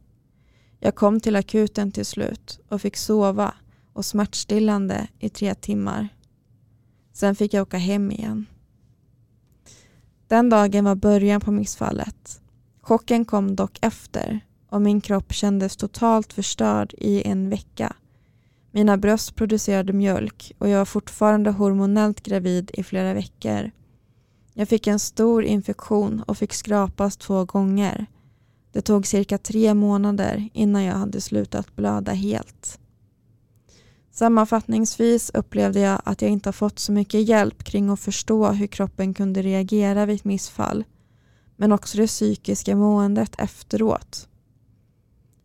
[0.81, 3.55] Jag kom till akuten till slut och fick sova
[3.93, 6.09] och smärtstillande i tre timmar.
[7.13, 8.47] Sen fick jag åka hem igen.
[10.29, 12.41] Den dagen var början på missfallet.
[12.85, 17.97] Chocken kom dock efter och min kropp kändes totalt förstörd i en vecka.
[18.71, 23.71] Mina bröst producerade mjölk och jag var fortfarande hormonellt gravid i flera veckor
[24.55, 28.07] Jag fick en stor infektion och fick skrapas två gånger.
[28.73, 32.79] Det tog cirka tre månader innan jag hade slutat blöda helt.
[34.11, 38.67] Sammanfattningsvis upplevde jag att jag inte har fått så mycket hjälp kring att förstå hur
[38.67, 40.85] kroppen kunde reagera vid ett missfall,
[41.57, 44.29] men också det psykiska måendet efteråt.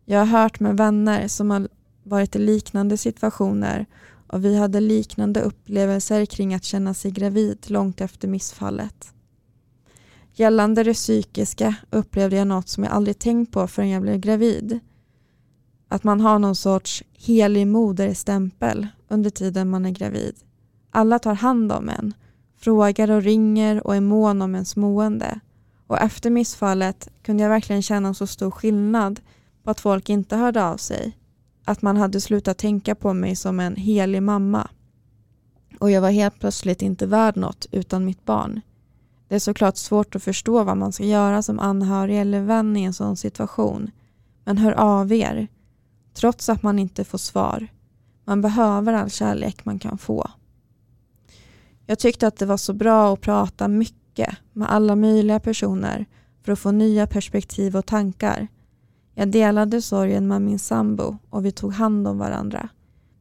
[0.04, 1.68] Jag har hört med vänner som har
[2.02, 3.86] varit i liknande situationer
[4.26, 9.12] och vi hade liknande upplevelser kring att känna sig gravid långt efter missfallet.
[10.34, 14.80] Gällande det psykiska upplevde jag något som jag aldrig tänkt på förrän jag blev gravid.
[15.88, 20.34] Att man har någon sorts helig moderstämpel under tiden man är gravid.
[20.90, 22.14] Alla tar hand om en,
[22.56, 25.40] frågar och ringer och är mån om ens mående.
[25.90, 29.20] Och efter missfallet kunde jag verkligen känna så stor skillnad
[29.64, 31.16] på att folk inte hörde av sig.
[31.64, 34.68] Att man hade slutat tänka på mig som en helig mamma.
[35.80, 38.60] Och jag var helt plötsligt inte värd något utan mitt barn.
[39.28, 42.82] Det är såklart svårt att förstå vad man ska göra som anhörig eller vän i
[42.82, 43.90] en sån situation.
[44.44, 45.48] Men hör av er.
[46.14, 47.66] Trots att man inte får svar.
[48.24, 50.30] Man behöver all kärlek man kan få.
[51.86, 53.99] Jag tyckte att det var så bra att prata mycket
[54.52, 56.06] med alla möjliga personer
[56.42, 58.48] för att få nya perspektiv och tankar.
[59.14, 62.68] Jag delade sorgen med min sambo och vi tog hand om varandra.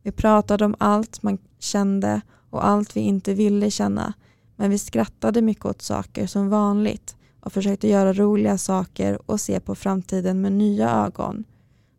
[0.03, 4.13] Vi pratade om allt man kände och allt vi inte ville känna
[4.55, 9.59] men vi skrattade mycket åt saker som vanligt och försökte göra roliga saker och se
[9.59, 11.43] på framtiden med nya ögon.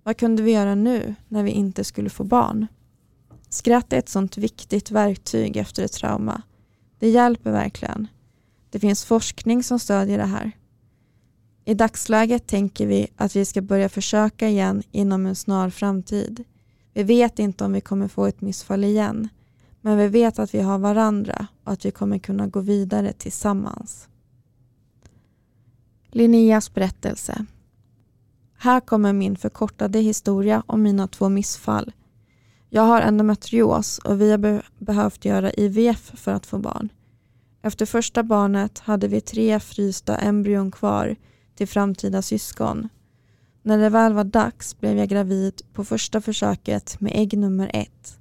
[0.02, 2.66] Vad kunde vi göra nu när vi inte skulle få barn?
[3.48, 6.42] Skratt är ett sånt viktigt verktyg efter ett trauma.
[6.98, 8.08] Det hjälper verkligen.
[8.70, 10.52] Det finns forskning som stödjer det här.
[11.64, 16.44] I dagsläget tänker vi att vi ska börja försöka igen inom en snar framtid.
[16.94, 19.28] Vi vet inte om vi kommer få ett missfall igen,
[19.80, 24.08] men vi vet att vi har varandra och att vi kommer kunna gå vidare tillsammans.
[26.10, 27.46] Linneas berättelse.
[28.58, 31.92] Här kommer min förkortade historia om mina två missfall.
[32.68, 36.88] Jag har endometrios och vi har be behövt göra IVF för att få barn.
[37.62, 41.16] Efter första barnet hade vi tre frysta embryon kvar
[41.54, 42.88] till framtida syskon.
[43.62, 48.18] När det väl var dags blev jag gravid på första försöket med ägg nummer ett.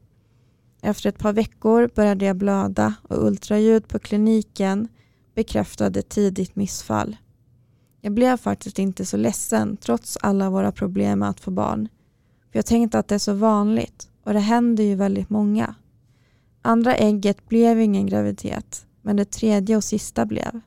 [0.82, 4.88] Efter ett par veckor började jag blöda och ultraljud på kliniken
[5.36, 7.18] bekräftade tidigt missfall.
[8.02, 11.88] Jag blev faktiskt inte så ledsen trots alla våra problem med att få barn.
[12.52, 15.76] För Jag tänkte att det är så vanligt och det händer ju väldigt många.
[16.62, 20.62] Andra ägget blev ingen graviditet men det tredje och sista blev.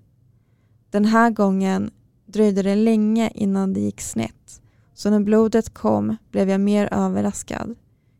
[0.90, 1.90] Den här gången
[2.26, 4.62] dröjde det länge innan det gick snett
[4.94, 7.74] så när blodet kom blev jag mer överraskad.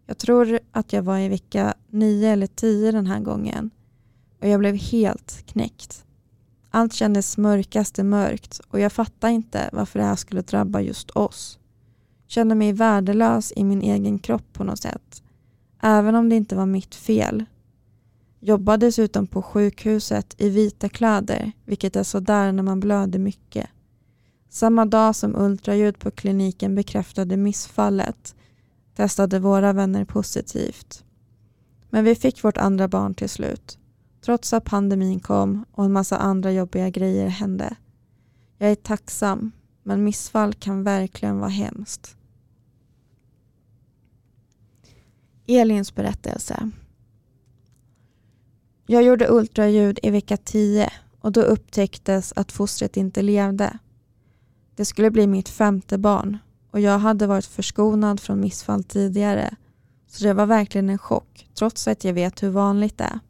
[0.07, 3.71] Jag tror att jag var i vecka nio eller tio den här gången
[4.41, 6.05] och jag blev helt knäckt.
[6.71, 11.59] Allt kändes mörkaste mörkt och jag fattade inte varför det här skulle drabba just oss.
[12.27, 15.23] Kände mig värdelös i min egen kropp på något sätt.
[15.81, 17.45] Även om det inte var mitt fel.
[18.45, 23.71] Jobbar dessutom på sjukhuset i vita kläder, vilket är sådär när man blöder mycket.
[24.49, 28.35] Samma dag som ultraljud på kliniken bekräftade missfallet
[28.95, 31.05] testade våra vänner positivt.
[31.91, 33.79] Men vi fick vårt andra barn till slut,
[34.25, 37.77] trots att pandemin kom och en massa andra jobbiga grejer hände.
[38.59, 42.17] Jag är tacksam, men missfall kan verkligen vara hemskt.
[45.47, 46.71] Elins berättelse.
[48.87, 53.79] Jag gjorde ultraljud i vecka 10 och då upptäcktes att fostret inte levde.
[54.77, 56.39] Det skulle bli mitt femte barn
[56.71, 59.57] och jag hade varit förskonad från missfall tidigare
[60.07, 63.21] så det var verkligen en chock trots att jag vet hur vanligt det är.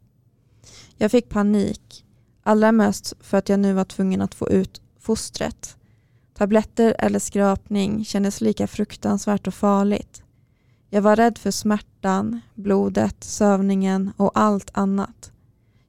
[0.97, 2.05] Jag fick panik,
[2.43, 5.77] allra mest för att jag nu var tvungen att få ut fostret.
[6.33, 10.23] Tabletter eller skrapning kändes lika fruktansvärt och farligt.
[10.89, 15.32] Jag var rädd för smärtan, blodet, sövningen och allt annat.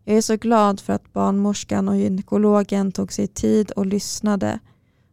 [0.04, 4.58] Jag är så glad för att barnmorskan och gynekologen tog sig tid och lyssnade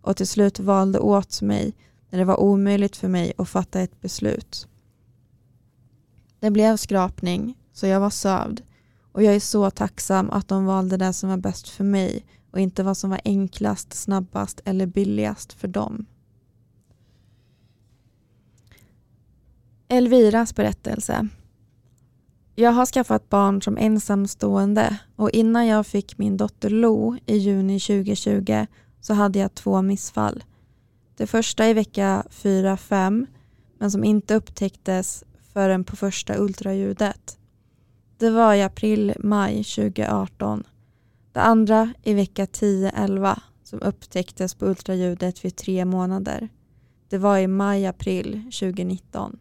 [0.01, 1.73] och till slut valde åt mig
[2.09, 4.67] när det var omöjligt för mig att fatta ett beslut.
[6.39, 8.61] Det blev skrapning, så jag var sövd
[9.11, 12.59] och jag är så tacksam att de valde det som var bäst för mig och
[12.59, 16.05] inte vad som var enklast, snabbast eller billigast för dem.
[19.87, 21.27] Elviras berättelse.
[22.61, 27.79] Jag har skaffat barn som ensamstående och innan jag fick min dotter Lo i juni
[27.79, 28.65] 2020
[28.99, 30.43] så hade jag två missfall.
[31.17, 33.27] Det första i vecka 4-5
[33.79, 37.37] men som inte upptäcktes förrän på första ultraljudet.
[38.17, 40.63] Det var i april-maj 2018.
[41.31, 46.49] Det andra i vecka 10-11 som upptäcktes på ultraljudet vid tre månader.
[47.09, 49.39] Det var i maj-april 2019.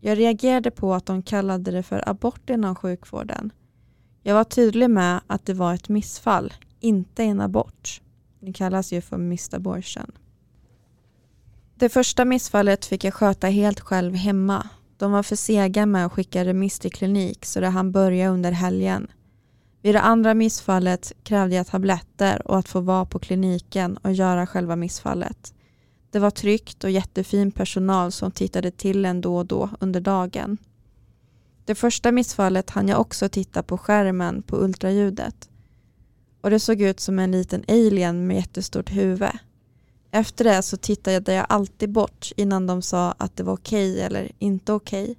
[0.00, 3.52] Jag reagerade på att de kallade det för abort inom sjukvården.
[4.22, 8.00] Jag var tydlig med att det var ett missfall, inte en abort.
[8.40, 10.12] Det kallas ju för missed abortion.
[11.74, 14.68] Det första missfallet fick jag sköta helt själv hemma.
[14.96, 18.52] De var för sega med att skicka remiss till klinik så det hann börja under
[18.52, 19.10] helgen.
[19.82, 24.46] Vid det andra missfallet krävde jag tabletter och att få vara på kliniken och göra
[24.46, 25.54] själva missfallet.
[26.10, 30.58] Det var tryggt och jättefin personal som tittade till en då och då under dagen.
[31.64, 35.48] Det första missfallet hann jag också titta på skärmen på ultraljudet.
[36.40, 39.30] Och det såg ut som en liten alien med jättestort huvud.
[40.10, 44.02] Efter det så tittade jag alltid bort innan de sa att det var okej okay
[44.02, 45.02] eller inte okej.
[45.02, 45.14] Okay.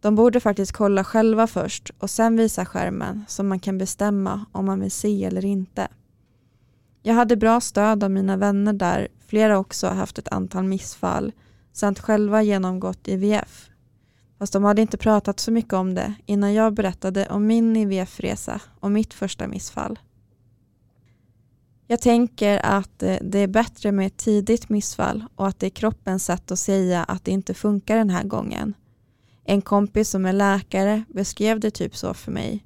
[0.00, 4.66] De borde faktiskt kolla själva först och sen visa skärmen så man kan bestämma om
[4.66, 5.88] man vill se eller inte.
[7.08, 11.32] Jag hade bra stöd av mina vänner där, flera också har haft ett antal missfall
[11.72, 13.70] samt själva genomgått IVF.
[14.38, 18.60] Fast de hade inte pratat så mycket om det innan jag berättade om min IVF-resa
[18.80, 19.98] och mitt första missfall.
[21.86, 25.70] Jag tänker att eh, det är bättre med ett tidigt missfall och att det är
[25.70, 28.74] kroppens sätt att säga att det inte funkar den här gången.
[29.44, 32.64] En kompis som är läkare beskrev det typ så för mig.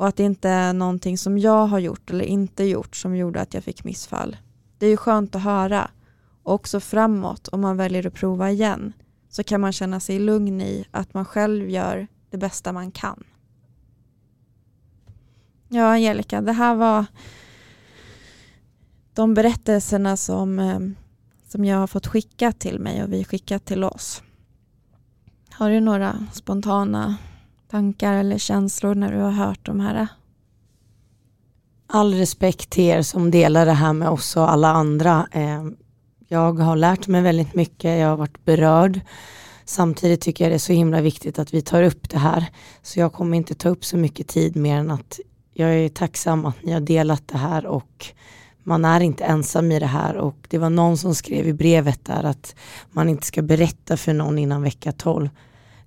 [0.00, 3.40] Och att det inte är någonting som jag har gjort eller inte gjort som gjorde
[3.40, 4.36] att jag fick missfall.
[4.78, 5.90] Det är ju skönt att höra.
[6.42, 8.92] Och också framåt om man väljer att prova igen
[9.28, 13.24] så kan man känna sig lugn i att man själv gör det bästa man kan.
[15.68, 17.04] Ja, Angelica, det här var
[19.14, 20.80] de berättelserna som, eh,
[21.48, 24.22] som jag har fått skicka till mig och vi skickat till oss.
[25.50, 27.16] Har du några spontana
[27.70, 30.08] tankar eller känslor när du har hört de här?
[31.86, 35.28] All respekt till er som delar det här med oss och alla andra.
[35.32, 35.64] Eh,
[36.28, 39.00] jag har lärt mig väldigt mycket, jag har varit berörd.
[39.64, 42.46] Samtidigt tycker jag det är så himla viktigt att vi tar upp det här.
[42.82, 45.20] Så jag kommer inte ta upp så mycket tid mer än att
[45.52, 48.06] jag är tacksam att ni har delat det här och
[48.62, 52.04] man är inte ensam i det här och det var någon som skrev i brevet
[52.04, 52.54] där att
[52.90, 55.28] man inte ska berätta för någon innan vecka 12.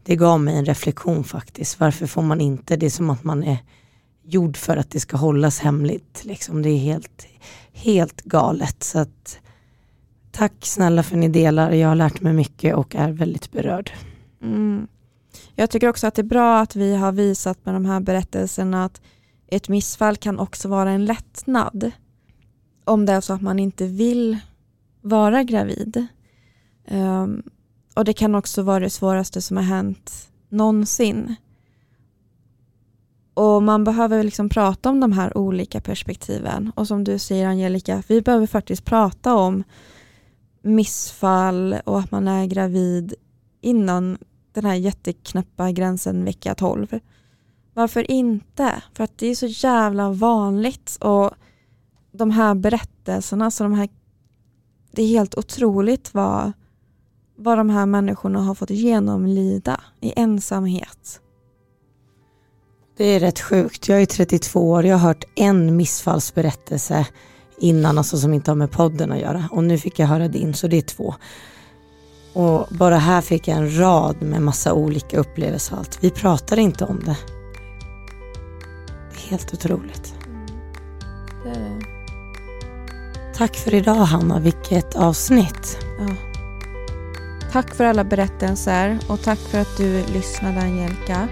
[0.04, 1.80] Det gav mig en reflektion faktiskt.
[1.80, 2.76] Varför får man inte?
[2.76, 3.58] Det är som att man är
[4.24, 6.26] gjord för att det ska hållas hemligt.
[6.26, 6.62] Liksom.
[6.62, 7.28] Det är helt,
[7.74, 8.84] helt galet.
[8.84, 9.39] Så att,
[10.32, 11.72] tack snälla för ni delar.
[11.72, 13.91] Jag har lärt mig mycket och är väldigt berörd.
[14.41, 14.88] Mm.
[15.56, 18.86] Jag tycker också att det är bra att vi har visat med de här berättelserna
[18.86, 19.01] att
[19.47, 21.91] ett missfall kan också vara en lättnad
[22.86, 24.38] om det är så att man inte vill
[25.01, 26.08] vara gravid.
[26.91, 27.43] Um,
[27.94, 31.36] och det kan också vara det svåraste som har hänt någonsin.
[33.34, 36.72] Och man behöver liksom prata om de här olika perspektiven.
[36.76, 39.64] Och som du säger Angelica, vi behöver faktiskt prata om
[40.62, 43.14] missfall och att man är gravid
[43.62, 44.18] innan
[44.52, 47.00] den här jätteknäppa gränsen vecka 12.
[47.74, 48.82] Varför inte?
[48.94, 51.32] För att det är så jävla vanligt och
[52.12, 53.89] de här berättelserna, så de här,
[54.91, 56.52] det är helt otroligt vad,
[57.44, 61.20] vad de här människorna har fått genomlida i ensamhet.
[62.98, 63.88] Det är rätt sjukt.
[63.88, 67.08] Jag är 32 år, jag har hört en missfallsberättelse
[67.60, 69.50] innan, alltså som inte har med podden att göra.
[69.52, 71.15] Och nu fick jag höra din, så det är två.
[72.34, 75.98] Och bara här fick jag en rad med massa olika upplevelser och allt.
[76.02, 77.18] Vi pratar inte om det.
[79.11, 80.15] Det är helt otroligt.
[80.26, 80.45] Mm.
[81.44, 81.86] Det är det.
[83.36, 85.78] Tack för idag Hanna, vilket avsnitt.
[85.99, 86.32] Ja.
[87.54, 91.28] Tack för alla berättelser och tack för att du lyssnade Angelica.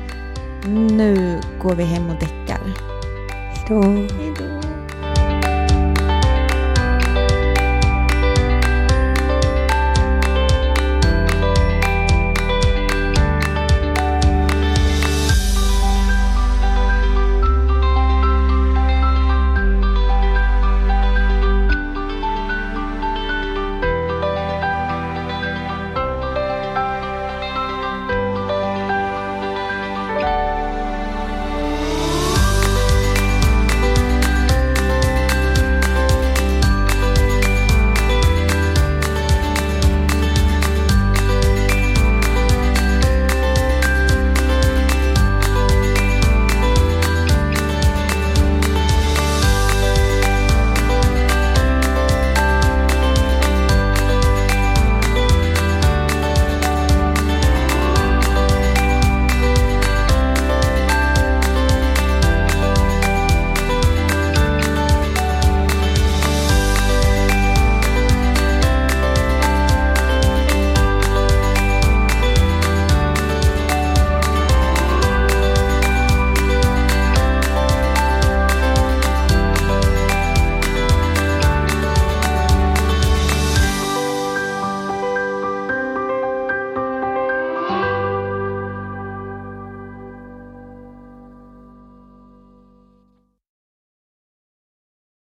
[0.68, 2.61] Nu går vi hem och däckar.
[3.56, 3.81] Hejdå.
[3.81, 4.80] Hejdå.